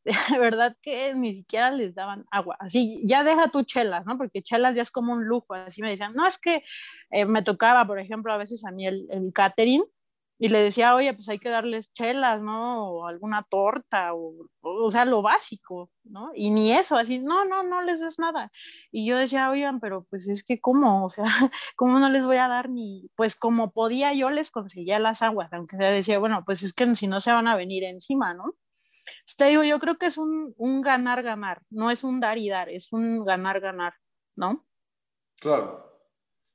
[0.31, 2.57] de verdad que ni siquiera les daban agua.
[2.59, 4.17] Así, ya deja tu chelas, ¿no?
[4.17, 5.53] Porque chelas ya es como un lujo.
[5.53, 6.63] Así me decían, no, es que
[7.11, 9.83] eh, me tocaba, por ejemplo, a veces a mí el, el, catering
[10.39, 12.89] y le decía, oye, pues hay que darles chelas, ¿no?
[12.89, 16.31] O alguna torta, o, o, sea, lo básico, ¿no?
[16.35, 18.51] Y ni eso, así, no, no, no les des nada.
[18.91, 21.05] Y yo decía, oigan, pero pues es que, ¿cómo?
[21.05, 21.23] O sea,
[21.77, 25.53] ¿cómo no les voy a dar ni, pues como podía yo les conseguía las aguas,
[25.53, 28.55] aunque sea decía, bueno, pues es que si no se van a venir encima, ¿no?
[29.37, 32.69] Te digo, yo creo que es un, un ganar-ganar, no es un dar y dar,
[32.69, 33.93] es un ganar-ganar,
[34.35, 34.65] ¿no?
[35.39, 35.91] Claro.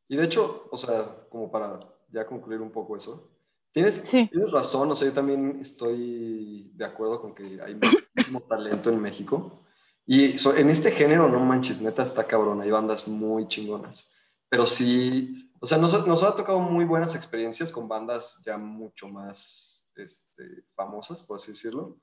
[0.09, 3.31] Y de hecho, o sea, como para ya concluir un poco eso,
[3.73, 8.91] tienes, tienes razón, o sea, yo también estoy de acuerdo con que hay muchísimo talento
[8.91, 9.65] en México.
[10.07, 14.11] Y en este género, no manches, neta está cabrón, hay bandas muy chingonas.
[14.49, 19.07] Pero sí, o sea, nos, nos ha tocado muy buenas experiencias con bandas ya mucho
[19.09, 21.99] más este, famosas, por así decirlo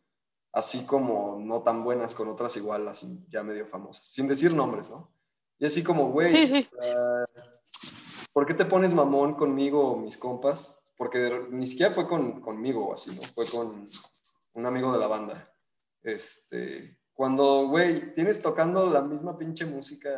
[0.55, 4.89] así como no tan buenas con otras igual, así ya medio famosas, sin decir nombres,
[4.89, 5.11] ¿no?
[5.59, 6.67] Y así como, güey,
[8.31, 10.81] ¿por qué te pones mamón conmigo o mis compas?
[10.97, 13.21] Porque ni siquiera fue con, conmigo así, ¿no?
[13.35, 13.83] Fue con
[14.55, 15.47] un amigo de la banda.
[16.01, 20.09] Este, cuando, güey, tienes tocando la misma pinche música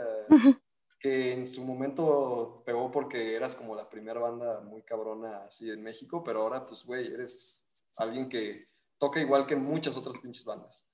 [0.99, 5.81] que en su momento pegó porque eras como la primera banda muy cabrona así en
[5.81, 7.65] México, pero ahora, pues, güey, eres
[7.97, 8.59] alguien que
[8.97, 10.85] toca igual que muchas otras pinches bandas.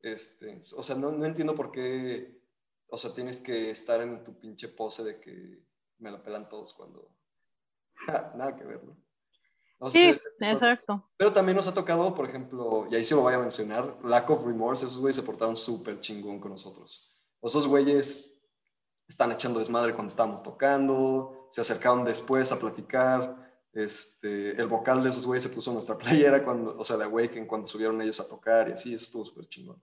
[0.00, 2.40] Este, o sea, no, no entiendo por qué,
[2.88, 5.62] o sea, tienes que estar en tu pinche pose de que
[5.98, 7.10] me la pelan todos cuando...
[8.34, 8.96] Nada que ver, ¿no?
[9.90, 11.10] sí, exacto.
[11.16, 14.28] Pero también nos ha tocado, por ejemplo, y ahí se lo voy a mencionar, Lack
[14.28, 17.10] of Remorse, esos güeyes se portaron súper chingón con nosotros.
[17.42, 18.38] Esos güeyes
[19.08, 23.49] están echando desmadre cuando estábamos tocando, se acercaron después a platicar.
[23.72, 27.04] Este, el vocal de esos güeyes se puso en nuestra playera, cuando, o sea, de
[27.04, 29.82] Awaken, cuando subieron ellos a tocar y así, eso estuvo súper chingón.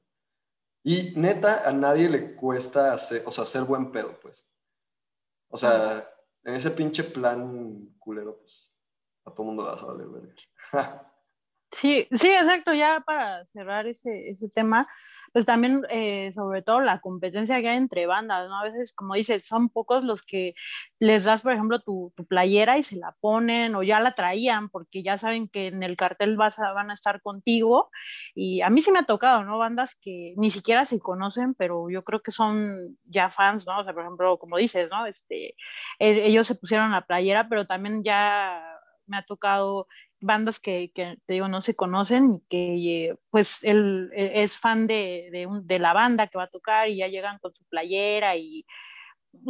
[0.84, 4.48] Y neta, a nadie le cuesta hacer, o sea, hacer buen pedo, pues.
[5.50, 6.10] O sea,
[6.44, 8.72] en ese pinche plan culero, pues
[9.26, 10.36] a todo mundo la vas a valer
[11.72, 12.74] Sí, sí, exacto.
[12.74, 14.86] Ya para cerrar ese, ese tema,
[15.34, 18.58] pues también, eh, sobre todo, la competencia que hay entre bandas, ¿no?
[18.60, 20.56] A veces, como dices, son pocos los que
[21.00, 24.70] les das, por ejemplo, tu, tu, playera y se la ponen o ya la traían
[24.70, 27.90] porque ya saben que en el cartel vas a, van a estar contigo.
[28.34, 29.58] Y a mí sí me ha tocado, ¿no?
[29.58, 33.80] Bandas que ni siquiera se conocen, pero yo creo que son ya fans, ¿no?
[33.80, 35.06] O sea, por ejemplo, como dices, ¿no?
[35.06, 35.56] Este,
[36.00, 38.64] e, ellos se pusieron la playera, pero también ya
[39.08, 39.88] me ha tocado
[40.20, 45.30] bandas que, que, te digo, no se conocen que pues él e, es fan de,
[45.32, 48.66] de, de, la banda que va a tocar y ya llegan con su playera y,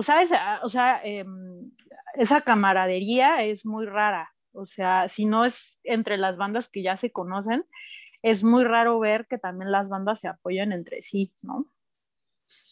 [0.02, 0.32] ¿sabes?
[0.34, 1.72] Ah, o sea, em,
[2.16, 4.34] esa camaradería es muy rara.
[4.54, 7.66] O sea, si no es entre las bandas que ya se conocen,
[8.24, 11.68] es muy raro ver que también las bandas se apoyan entre sí, ¿no?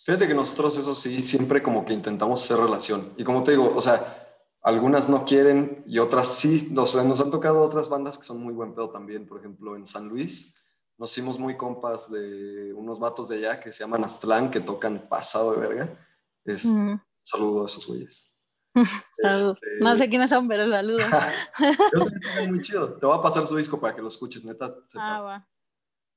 [0.06, 3.14] Fíjate que nosotros eso sí, siempre como que intentamos hacer relación.
[3.18, 4.25] Y como te digo, o sea,
[4.66, 6.70] algunas no quieren y otras sí.
[6.72, 9.28] nos han tocado otras bandas que son muy buen pedo también.
[9.28, 10.56] Por ejemplo, en San Luis
[10.98, 15.08] nos hicimos muy compas de unos vatos de allá que se llaman Aztlán, que tocan
[15.08, 16.08] pasado de verga.
[16.44, 18.34] Es, Un saludo a esos güeyes.
[19.12, 19.60] Saludos.
[19.62, 21.04] Este, no sé quiénes son, pero saludos.
[22.50, 22.98] muy chido.
[22.98, 24.76] Te voy a pasar su disco para que lo escuches, neta.
[24.96, 25.50] ah, va.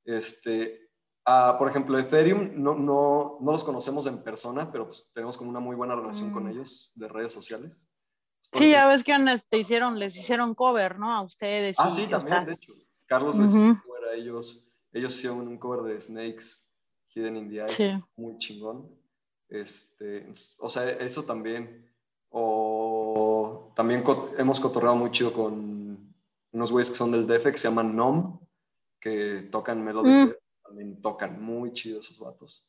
[0.05, 0.91] Este,
[1.27, 5.51] ah, por ejemplo, Ethereum, no, no, no, los conocemos en persona, pero pues tenemos como
[5.51, 6.49] una muy buena relación con mm.
[6.49, 7.89] ellos de redes sociales.
[8.53, 9.15] Sí, ya ves que
[9.49, 11.13] te hicieron, les hicieron cover, ¿no?
[11.15, 11.77] A ustedes.
[11.79, 12.73] Ah, sí, también, de hecho.
[13.07, 14.65] Carlos les hizo cover a ellos.
[14.93, 16.67] Ellos hicieron un cover de Snakes,
[17.15, 18.89] Hidden in the Ice, muy chingón.
[19.49, 21.87] Este, o sea, eso también.
[22.31, 24.05] O también
[24.37, 26.15] hemos cotorreado muy chido con
[26.53, 28.41] unos güeyes que son del DF que se llaman NOM,
[29.01, 30.11] que tocan Melody.
[30.11, 30.33] Mm.
[30.63, 32.68] También tocan muy chido esos vatos.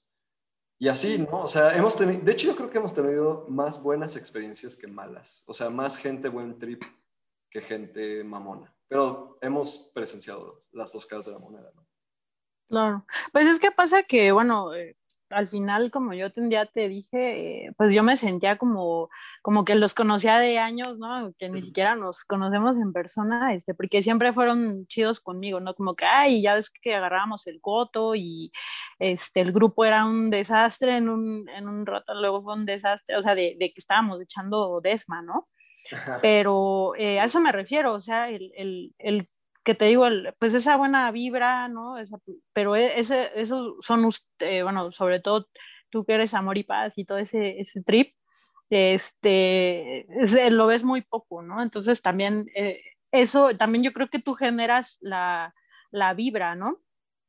[0.82, 1.42] Y así, ¿no?
[1.42, 4.88] O sea, hemos tenido, de hecho yo creo que hemos tenido más buenas experiencias que
[4.88, 5.44] malas.
[5.46, 6.82] O sea, más gente buen trip
[7.50, 8.74] que gente mamona.
[8.88, 11.86] Pero hemos presenciado las dos caras de la moneda, ¿no?
[12.70, 13.06] Claro.
[13.34, 14.96] Pues es que pasa que, bueno, eh,
[15.30, 19.10] al final, como yo ya te dije, eh, pues yo me sentía como,
[19.42, 21.34] como que los conocía de años, ¿no?
[21.38, 25.76] Que ni siquiera nos conocemos en persona, este, porque siempre fueron chidos conmigo, ¿no?
[25.76, 28.52] Como que, ay, ya ves que agarrábamos el coto y
[29.00, 33.18] este, el grupo era un desastre en un, en un rato, luego fue un desastre,
[33.18, 35.48] o sea, de, de que estábamos echando desma, ¿no?
[36.22, 39.28] Pero eh, a eso me refiero, o sea, el, el, el
[39.64, 40.06] que te digo,
[40.40, 41.96] pues esa buena vibra, ¿no?
[42.54, 45.48] pero e, ese, esos son, eh, bueno, sobre todo
[45.90, 48.16] tú que eres amor y paz y todo ese, ese trip,
[48.70, 50.06] este,
[50.52, 51.62] lo ves muy poco, ¿no?
[51.62, 55.54] Entonces también eh, eso, también yo creo que tú generas la,
[55.92, 56.78] la vibra, ¿no?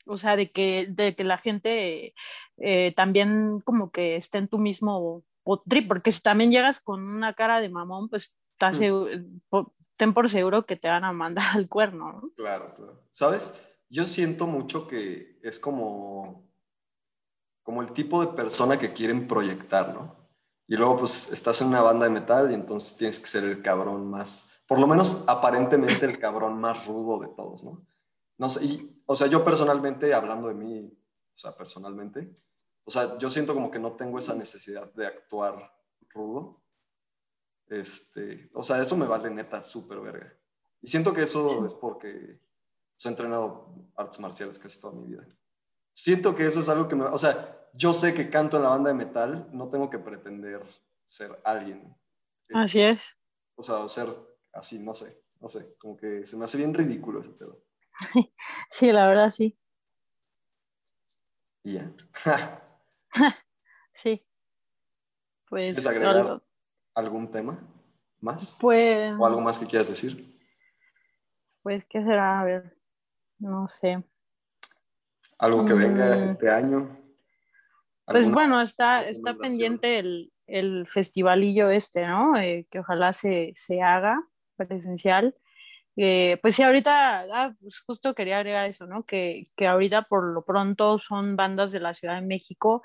[0.06, 2.14] O sea, de que, de que la gente
[2.58, 5.24] eh, también como que esté en tu mismo
[5.68, 9.64] trip, porque si también llegas con una cara de mamón, pues estás, mm
[10.00, 12.12] ten por seguro que te van a mandar al cuerno.
[12.12, 12.30] ¿no?
[12.34, 13.04] Claro, claro.
[13.10, 13.52] ¿Sabes?
[13.90, 16.50] Yo siento mucho que es como,
[17.62, 20.16] como el tipo de persona que quieren proyectar, ¿no?
[20.66, 23.60] Y luego pues estás en una banda de metal y entonces tienes que ser el
[23.60, 27.86] cabrón más, por lo menos aparentemente el cabrón más rudo de todos, ¿no?
[28.38, 30.98] No sé, y, o sea, yo personalmente, hablando de mí,
[31.34, 32.30] o sea, personalmente,
[32.86, 35.74] o sea, yo siento como que no tengo esa necesidad de actuar
[36.08, 36.59] rudo,
[37.70, 40.36] este, o sea, eso me vale neta súper verga.
[40.82, 42.40] Y siento que eso es porque
[42.94, 45.26] pues, he entrenado artes marciales casi toda mi vida.
[45.92, 47.04] Siento que eso es algo que me...
[47.04, 50.60] O sea, yo sé que canto en la banda de metal, no tengo que pretender
[51.04, 51.96] ser alguien.
[52.54, 53.00] así es.
[53.54, 54.08] O sea, ser
[54.52, 57.62] así, no sé, no sé, como que se me hace bien ridículo ese pedo.
[58.70, 59.58] Sí, la verdad sí.
[61.62, 61.92] Y ya.
[63.94, 64.24] sí.
[65.50, 66.40] Pues, ¿Quieres agregar
[67.00, 67.58] algún tema
[68.20, 68.56] más?
[68.60, 69.14] Pues.
[69.18, 70.32] ¿O algo más que quieras decir?
[71.62, 72.40] Pues, ¿qué será?
[72.40, 72.76] A ver,
[73.38, 74.02] no sé.
[75.38, 76.28] ¿Algo que venga mm.
[76.28, 76.96] este año?
[78.06, 82.36] Pues bueno, está, está pendiente el, el festivalillo este, ¿no?
[82.36, 84.20] Eh, que ojalá se, se, haga
[84.56, 85.34] presencial.
[85.96, 89.04] Eh, pues sí, ahorita, ah, pues justo quería agregar eso, ¿no?
[89.04, 92.82] Que, que ahorita por lo pronto son bandas de la Ciudad de México,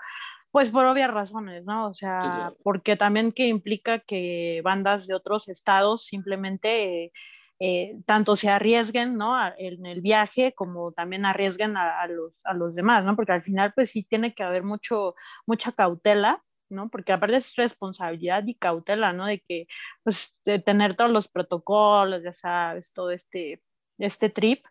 [0.56, 1.90] pues por obvias razones, ¿no?
[1.90, 7.12] O sea, porque también que implica que bandas de otros estados simplemente...
[7.60, 9.34] Eh, tanto se arriesguen ¿no?
[9.58, 13.16] en el viaje como también arriesguen a, los, a, los, demás, ¿no?
[13.16, 16.90] porque al final pues sí tiene que haber mucho, mucha cautela ¿no?
[16.90, 19.26] Porque aparte es responsabilidad y cautela, ¿no?
[19.26, 19.68] De que,
[20.04, 23.62] pues, de tener todos los protocolos, ya sabes, todo este,
[24.00, 24.66] este trip.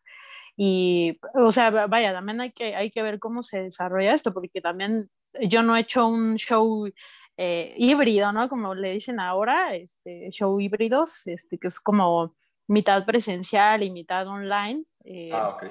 [0.57, 4.61] Y, o sea, vaya, también hay que, hay que ver cómo se desarrolla esto, porque
[4.61, 5.09] también
[5.43, 6.91] yo no he hecho un show
[7.37, 8.49] eh, híbrido, ¿no?
[8.49, 12.35] Como le dicen ahora, este, show híbridos, este, que es como
[12.66, 14.85] mitad presencial y mitad online.
[15.05, 15.64] Eh, ah, ok.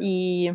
[0.00, 0.50] y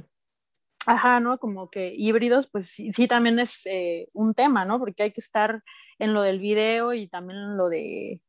[0.87, 1.37] Ajá, ¿no?
[1.37, 4.79] Como que híbridos, pues sí, sí también es eh, un tema, ¿no?
[4.79, 5.61] Porque hay que estar
[5.99, 8.21] en lo del video y también en lo de...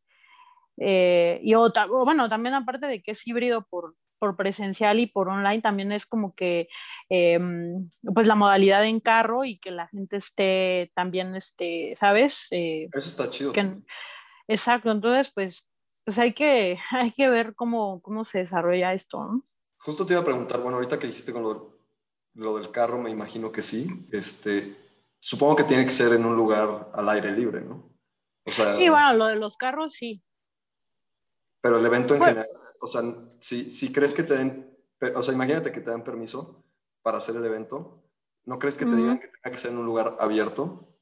[0.78, 1.72] Eh, y o,
[2.04, 6.06] bueno, también aparte de que es híbrido por, por presencial y por online, también es
[6.06, 6.68] como que
[7.08, 12.46] em, pues la modalidad en carro y que la gente esté también, este, ¿sabes?
[12.50, 13.52] Eh, Eso está chido.
[14.46, 15.64] exacto, entonces pues,
[16.04, 19.44] pues hay, que, hay que ver cómo, cómo se desarrolla esto, ¿no?
[19.78, 21.78] Justo te iba a preguntar, bueno, ahorita que dijiste con lo
[22.38, 23.86] lo del carro me imagino que sí.
[24.12, 24.76] Este,
[25.18, 27.92] supongo que tiene que ser en un lugar al aire libre, ¿no?
[28.44, 30.22] O sea, sí, bueno, lo de los carros sí.
[31.60, 32.48] Pero el evento en general,
[32.80, 33.02] o sea,
[33.40, 34.76] si, si crees que te den,
[35.14, 36.64] o sea, imagínate que te dan permiso
[37.02, 38.02] para hacer el evento,
[38.44, 40.96] ¿no crees que te digan que tenga que ser en un lugar abierto?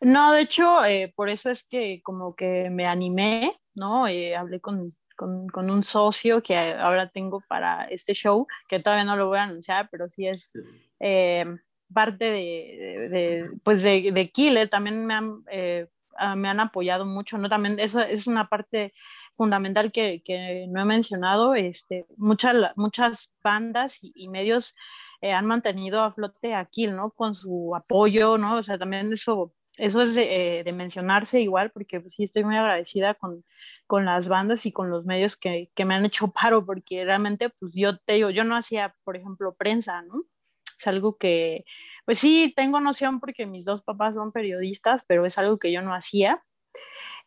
[0.00, 4.06] No, de hecho, eh, por eso es que como que me animé, ¿no?
[4.06, 9.04] Eh, hablé con con, con, un socio que ahora tengo para este show, que todavía
[9.04, 10.52] no lo voy a anunciar, pero sí es
[11.00, 11.44] eh,
[11.92, 15.88] parte de, de, pues de, de Killer, también me han, eh,
[16.18, 17.48] ah, me han apoyado mucho, ¿no?
[17.48, 18.92] También esa es una parte
[19.32, 24.74] fundamental que, que no he mencionado, este, muchas, muchas bandas y, medios
[25.20, 27.10] eh, han mantenido a flote a Kill, ¿no?
[27.10, 28.56] Con su apoyo, ¿no?
[28.56, 33.14] O sea, también eso, eso es de, de mencionarse igual, porque sí estoy muy agradecida
[33.14, 33.44] con
[33.86, 37.50] con las bandas y con los medios que, que, me han hecho paro, porque realmente,
[37.50, 40.24] pues yo te digo, yo no hacía, por ejemplo, prensa, ¿no?
[40.78, 41.64] Es algo que,
[42.04, 45.82] pues sí, tengo noción porque mis dos papás son periodistas, pero es algo que yo
[45.82, 46.42] no hacía.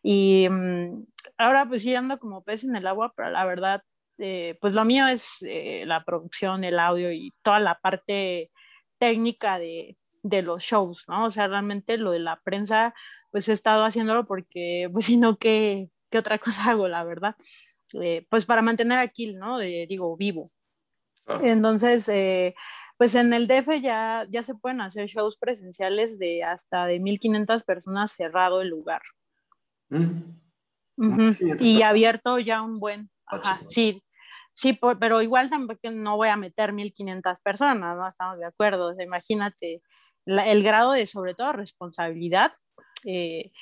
[0.02, 1.04] Y mm,
[1.38, 3.82] ahora pues sí ando como pez en el agua, pero la verdad,
[4.18, 8.50] eh, pues lo mío es eh, la producción, el audio y toda la parte
[8.98, 11.26] técnica de, de los shows, ¿no?
[11.26, 12.94] O sea, realmente lo de la prensa,
[13.30, 17.36] pues he estado haciéndolo porque, pues si no, que ¿qué otra cosa hago, la verdad?
[17.94, 19.58] Eh, pues para mantener aquí, ¿no?
[19.58, 20.50] digo, vivo.
[21.42, 22.54] Entonces, eh,
[22.98, 27.62] pues en el DF ya, ya se pueden hacer shows presenciales de hasta de 1500
[27.62, 29.02] personas cerrado el lugar.
[29.88, 30.34] Mm.
[31.60, 33.08] Y abierto ya un buen.
[33.28, 34.02] Ajá, sí,
[34.54, 38.08] sí, pero igual tampoco no voy a meter 1500 personas, ¿no?
[38.08, 38.92] Estamos de acuerdo.
[39.00, 39.80] imagínate
[40.26, 42.52] el grado de, sobre todo, responsabilidad.
[43.04, 43.52] Eh,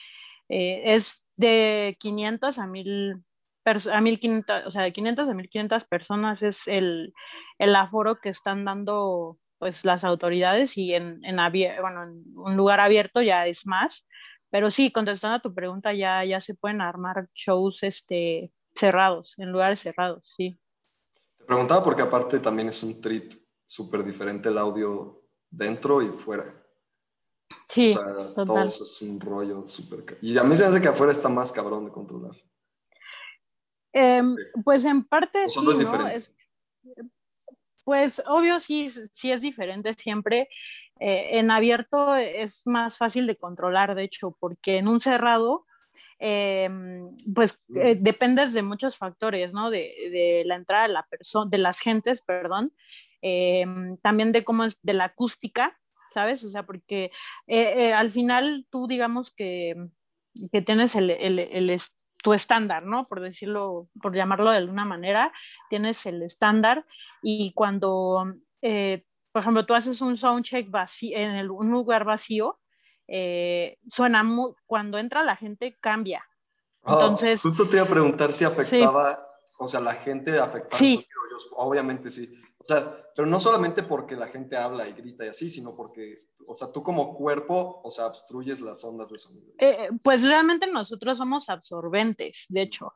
[0.48, 3.22] es de 500 a 1000
[3.66, 7.12] a 1500, o sea, de 500 a 1500 personas es el,
[7.58, 11.36] el, aforo que están dando pues las autoridades y en, en,
[11.80, 14.06] bueno, en un lugar abierto ya es más.
[14.50, 19.50] Pero sí, contestando a tu pregunta, ya, ya se pueden armar shows este, cerrados, en
[19.50, 20.56] lugares cerrados, sí.
[21.36, 23.32] Te preguntaba porque aparte también es un trip
[23.66, 26.54] súper diferente el audio dentro y fuera.
[27.68, 30.18] Sí, o sea, todo eso es un rollo súper...
[30.22, 32.36] Y a mí se me hace que afuera está más cabrón de controlar.
[33.98, 36.06] Em, pues en parte sí, ¿no?
[36.06, 36.30] Es,
[37.82, 40.50] pues obvio sí, sí es diferente siempre.
[41.00, 45.64] Eh, en abierto es más fácil de controlar, de hecho, porque en un cerrado,
[46.18, 47.78] em, pues mm.
[47.78, 49.70] eh, dependes de muchos factores, ¿no?
[49.70, 51.06] De, de la entrada de, la
[51.46, 52.74] de las gentes, perdón,
[53.22, 55.78] em, también de cómo es de la acústica,
[56.10, 56.44] ¿sabes?
[56.44, 57.10] O sea, porque
[57.46, 59.74] eh, al final tú digamos que,
[60.52, 61.80] que tienes el, el,
[62.22, 63.04] tu estándar, ¿no?
[63.04, 65.32] Por decirlo, por llamarlo de alguna manera,
[65.70, 66.84] tienes el estándar
[67.22, 72.58] y cuando, eh, por ejemplo, tú haces un soundcheck vacío, en un lugar vacío,
[73.88, 76.24] suena muy, cuando entra la gente cambia.
[76.82, 79.26] Ah, Entonces, justo te iba a preguntar si afectaba,
[79.58, 81.06] o sea, la gente afectaba sí.
[81.56, 82.32] obviamente sí.
[82.66, 86.10] Sea, pero no solamente porque la gente habla y grita y así, sino porque,
[86.46, 89.46] o sea, tú como cuerpo, o sea, obstruyes las ondas de sonido.
[89.58, 92.92] Eh, pues realmente nosotros somos absorbentes, de hecho.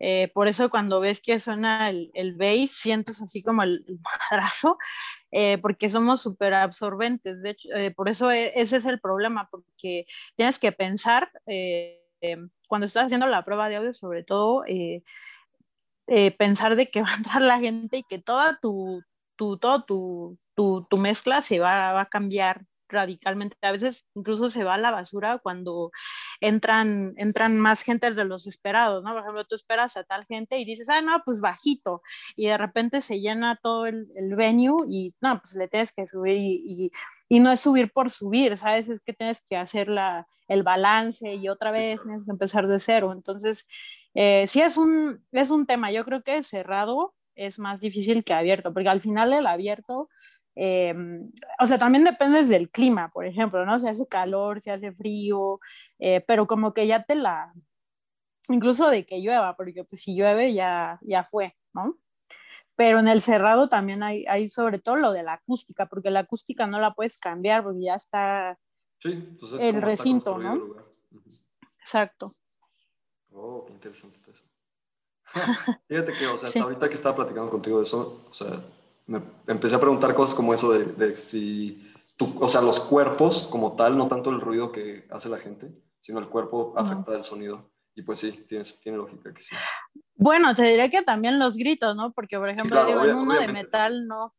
[0.00, 3.78] Eh, por eso cuando ves que suena el, el bass, sientes así como el,
[4.30, 4.78] madrazo,
[5.30, 7.42] eh, porque somos súper absorbentes.
[7.42, 11.30] De hecho, por eso e, ese es el problema, porque tienes que pensar,
[12.66, 14.64] cuando estás haciendo la prueba de audio, sobre todo,
[16.38, 19.02] pensar de que va a entrar la gente y que toda tu,
[19.36, 23.56] tu, todo tu, tu, tu mezcla se va, va, a cambiar radicalmente.
[23.62, 25.90] A veces incluso se va a la basura cuando
[26.40, 29.12] entran, entran más gente de los esperados, ¿no?
[29.12, 32.02] Por ejemplo, tú esperas a tal gente y dices, ah, no, pues bajito,
[32.36, 36.06] y de repente se llena todo el, el venue y no, pues le tienes que
[36.06, 36.90] subir y, y,
[37.28, 38.88] y, no es subir por subir, ¿sabes?
[38.88, 42.78] Es que tienes que hacer la, el balance y otra vez tienes que empezar de
[42.78, 43.12] cero.
[43.12, 43.66] Entonces,
[44.14, 48.34] eh, sí es un, es un tema, yo creo que cerrado es más difícil que
[48.34, 50.08] abierto, porque al final el abierto,
[50.54, 50.94] eh,
[51.58, 53.78] o sea, también depende del clima, por ejemplo, ¿no?
[53.78, 55.60] Si hace calor, si hace frío,
[55.98, 57.52] eh, pero como que ya te la,
[58.48, 61.96] incluso de que llueva, porque pues si llueve ya, ya fue, ¿no?
[62.74, 66.20] Pero en el cerrado también hay, hay sobre todo lo de la acústica, porque la
[66.20, 68.58] acústica no la puedes cambiar porque ya está
[68.98, 70.76] sí, pues el recinto, ¿no?
[71.80, 72.28] Exacto.
[73.34, 74.44] Oh, qué interesante está eso.
[75.88, 78.60] Fíjate que, o sea, hasta ahorita que estaba platicando contigo de eso, o sea,
[79.06, 83.46] me empecé a preguntar cosas como eso de, de, si, tú, o sea, los cuerpos
[83.46, 85.70] como tal, no tanto el ruido que hace la gente,
[86.00, 87.70] sino el cuerpo afecta el sonido.
[87.94, 89.54] Y pues sí, tiene, tiene lógica que sí.
[90.14, 92.12] Bueno, te diré que también los gritos, ¿no?
[92.12, 93.46] Porque, por ejemplo, sí, claro, digo, en uno obviamente.
[93.46, 94.34] de metal no,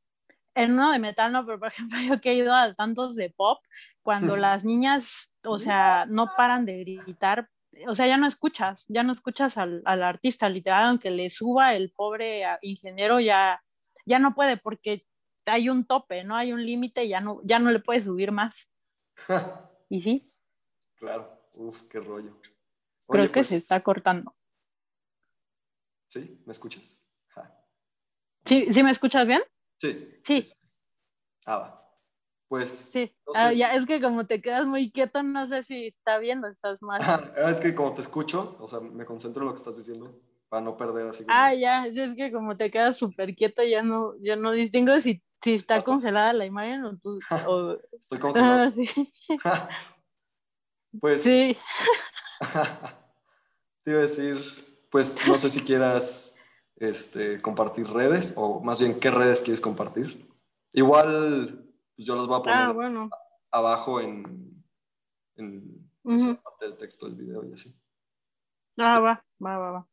[0.56, 3.30] en uno de metal no, pero por ejemplo, yo que he ido a tantos de
[3.30, 3.60] pop,
[4.02, 7.50] cuando las niñas, o sea, no paran de gritar,
[7.88, 11.76] o sea, ya no escuchas, ya no escuchas al, al, artista, literal, aunque le suba
[11.76, 13.64] el pobre ingeniero, ya,
[14.06, 15.06] ya no puede porque
[15.46, 16.36] hay un tope, ¿no?
[16.36, 18.70] Hay un límite, ya no, ya no le puede subir más.
[19.90, 20.24] ¿Y sí?
[20.96, 22.40] Claro, uf, qué rollo.
[23.08, 23.50] Oye, Creo que pues...
[23.50, 24.36] se está cortando.
[26.08, 26.42] ¿Sí?
[26.46, 27.02] ¿Me escuchas?
[28.46, 29.42] ¿Sí, ¿Sí me escuchas bien?
[29.80, 30.20] Sí.
[30.24, 30.44] Sí.
[30.44, 30.62] sí.
[31.46, 31.83] Ah, va.
[32.54, 32.70] Pues.
[32.70, 33.44] Sí, entonces...
[33.44, 36.48] ah, ya es que como te quedas muy quieto, no sé si está bien o
[36.48, 37.02] estás mal.
[37.48, 40.62] es que como te escucho, o sea, me concentro en lo que estás diciendo para
[40.62, 41.24] no perder así.
[41.24, 41.36] Como...
[41.36, 45.24] Ah, ya, es que como te quedas súper quieto, ya no, ya no distingo si,
[45.42, 47.18] si está ah, congelada la imagen o tú.
[47.48, 47.76] O...
[47.92, 48.66] Estoy congelado.
[48.66, 49.14] Ah, sí.
[51.02, 51.24] pues.
[51.24, 51.58] Sí.
[53.84, 54.38] te iba a decir,
[54.92, 56.36] pues no sé si quieras
[56.76, 60.30] este, compartir redes o más bien qué redes quieres compartir.
[60.72, 61.64] Igual
[61.96, 63.10] pues yo los voy a poner ah, bueno.
[63.52, 64.64] abajo en,
[65.36, 66.42] en uh -huh.
[66.42, 67.76] parte del texto del video y así.
[68.78, 69.88] Ah, va, va, va, va.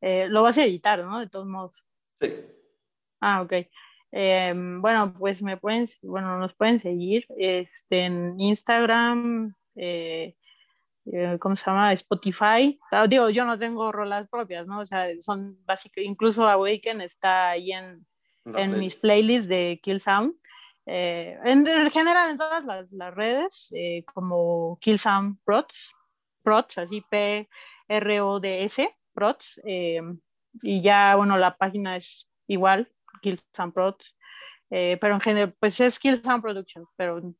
[0.00, 1.18] Eh, lo vas a editar, ¿no?
[1.20, 1.84] De todos modos.
[2.20, 2.32] Sí.
[3.20, 3.52] Ah, ok.
[4.12, 10.34] Eh, bueno, pues me pueden, bueno, nos pueden seguir este, en Instagram, eh,
[11.04, 11.92] eh, ¿cómo se llama?
[11.92, 12.78] Spotify.
[13.08, 14.80] Digo, yo no tengo rolas propias, ¿no?
[14.80, 18.06] O sea, son básicamente, incluso Awaken está ahí en,
[18.44, 20.34] en mis playlists de Kill Sound.
[20.90, 25.92] Eh, en, en, general en todas las, las redes, eh, como Killsound Prods,
[26.42, 30.00] Prods, así P-R-O-D-S, Prods, eh,
[30.62, 34.16] y ya, bueno, la página es igual, Killsound Prods,
[34.70, 37.34] eh, pero en general, pues es Killsound Production, pero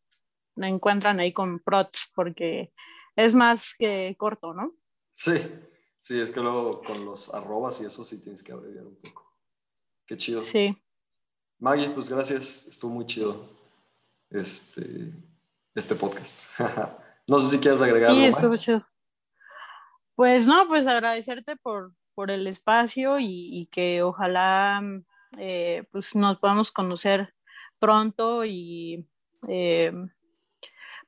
[0.57, 2.75] me encuentran ahí con Prods porque
[3.17, 4.75] es más que corto, ¿no?
[5.15, 5.41] Sí,
[6.01, 9.33] sí, es que luego con los arrobas y eso sí tienes que abreviar un poco.
[10.05, 10.43] Qué chido.
[10.43, 10.77] Sí.
[11.59, 13.49] Maggie, pues gracias, estuvo muy chido
[14.31, 15.13] este,
[15.75, 16.39] este podcast.
[17.27, 18.61] no sé si quieres agregar sí, algo estuvo más.
[18.61, 18.87] chido.
[20.15, 24.83] Pues no, pues agradecerte por, por el espacio y, y que ojalá
[25.37, 27.35] eh, pues nos podamos conocer
[27.79, 29.07] pronto y
[29.49, 29.93] eh,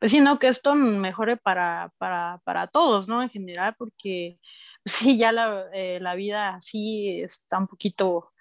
[0.01, 3.22] pues sí, no, que esto mejore para, para, para todos, ¿no?
[3.22, 4.38] En general, porque
[4.84, 8.32] sí, ya la, eh, la vida así está un poquito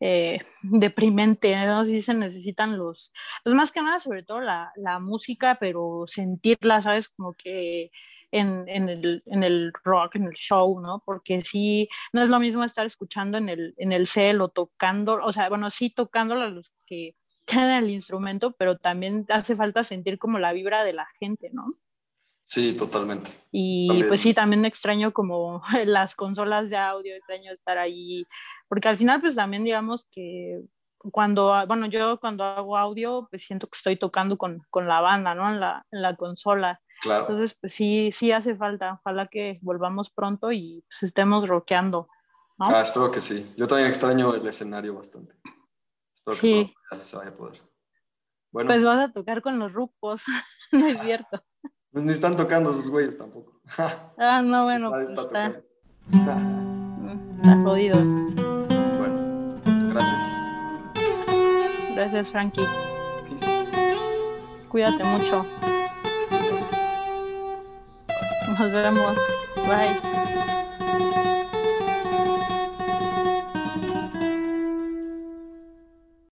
[0.00, 1.86] eh, deprimente, ¿no?
[1.86, 3.12] Sí se necesitan los,
[3.44, 7.08] pues más que nada, sobre todo la, la música, pero sentirla, ¿sabes?
[7.08, 7.90] Como que
[8.32, 11.02] en, en, el, en el rock, en el show, ¿no?
[11.04, 15.20] Porque sí, no es lo mismo estar escuchando en el, en el cel o tocando,
[15.22, 19.82] o sea, bueno, sí tocándolo a los que tienen el instrumento, pero también hace falta
[19.82, 21.74] sentir como la vibra de la gente, ¿no?
[22.50, 23.30] Sí, totalmente.
[23.52, 24.08] Y también.
[24.08, 28.26] pues sí, también extraño como las consolas de audio, extraño estar ahí,
[28.68, 30.60] porque al final pues también digamos que
[31.12, 35.34] cuando, bueno, yo cuando hago audio pues siento que estoy tocando con, con la banda,
[35.34, 35.48] ¿no?
[35.48, 36.80] En la, en la consola.
[37.00, 37.22] Claro.
[37.28, 42.08] Entonces pues sí, sí hace falta, ojalá que volvamos pronto y pues estemos rockeando,
[42.58, 42.66] ¿no?
[42.66, 43.54] Ah, espero que sí.
[43.56, 45.34] Yo también extraño el escenario bastante.
[46.12, 46.74] Espero que Sí.
[46.90, 47.62] ya se vaya a poder.
[48.52, 50.24] Bueno, Pues pues, vas a tocar con los rucos,
[50.72, 51.44] no es cierto.
[51.92, 53.52] Ni están tocando esos güeyes tampoco.
[54.18, 55.48] Ah, no, bueno, Nadie pues está
[56.10, 57.96] mm, está jodido.
[58.98, 59.60] bueno,
[59.92, 60.22] gracias.
[61.94, 62.66] Gracias, Frankie.
[64.68, 65.44] Cuídate mucho.
[68.58, 69.16] Nos vemos.
[69.68, 70.09] Bye.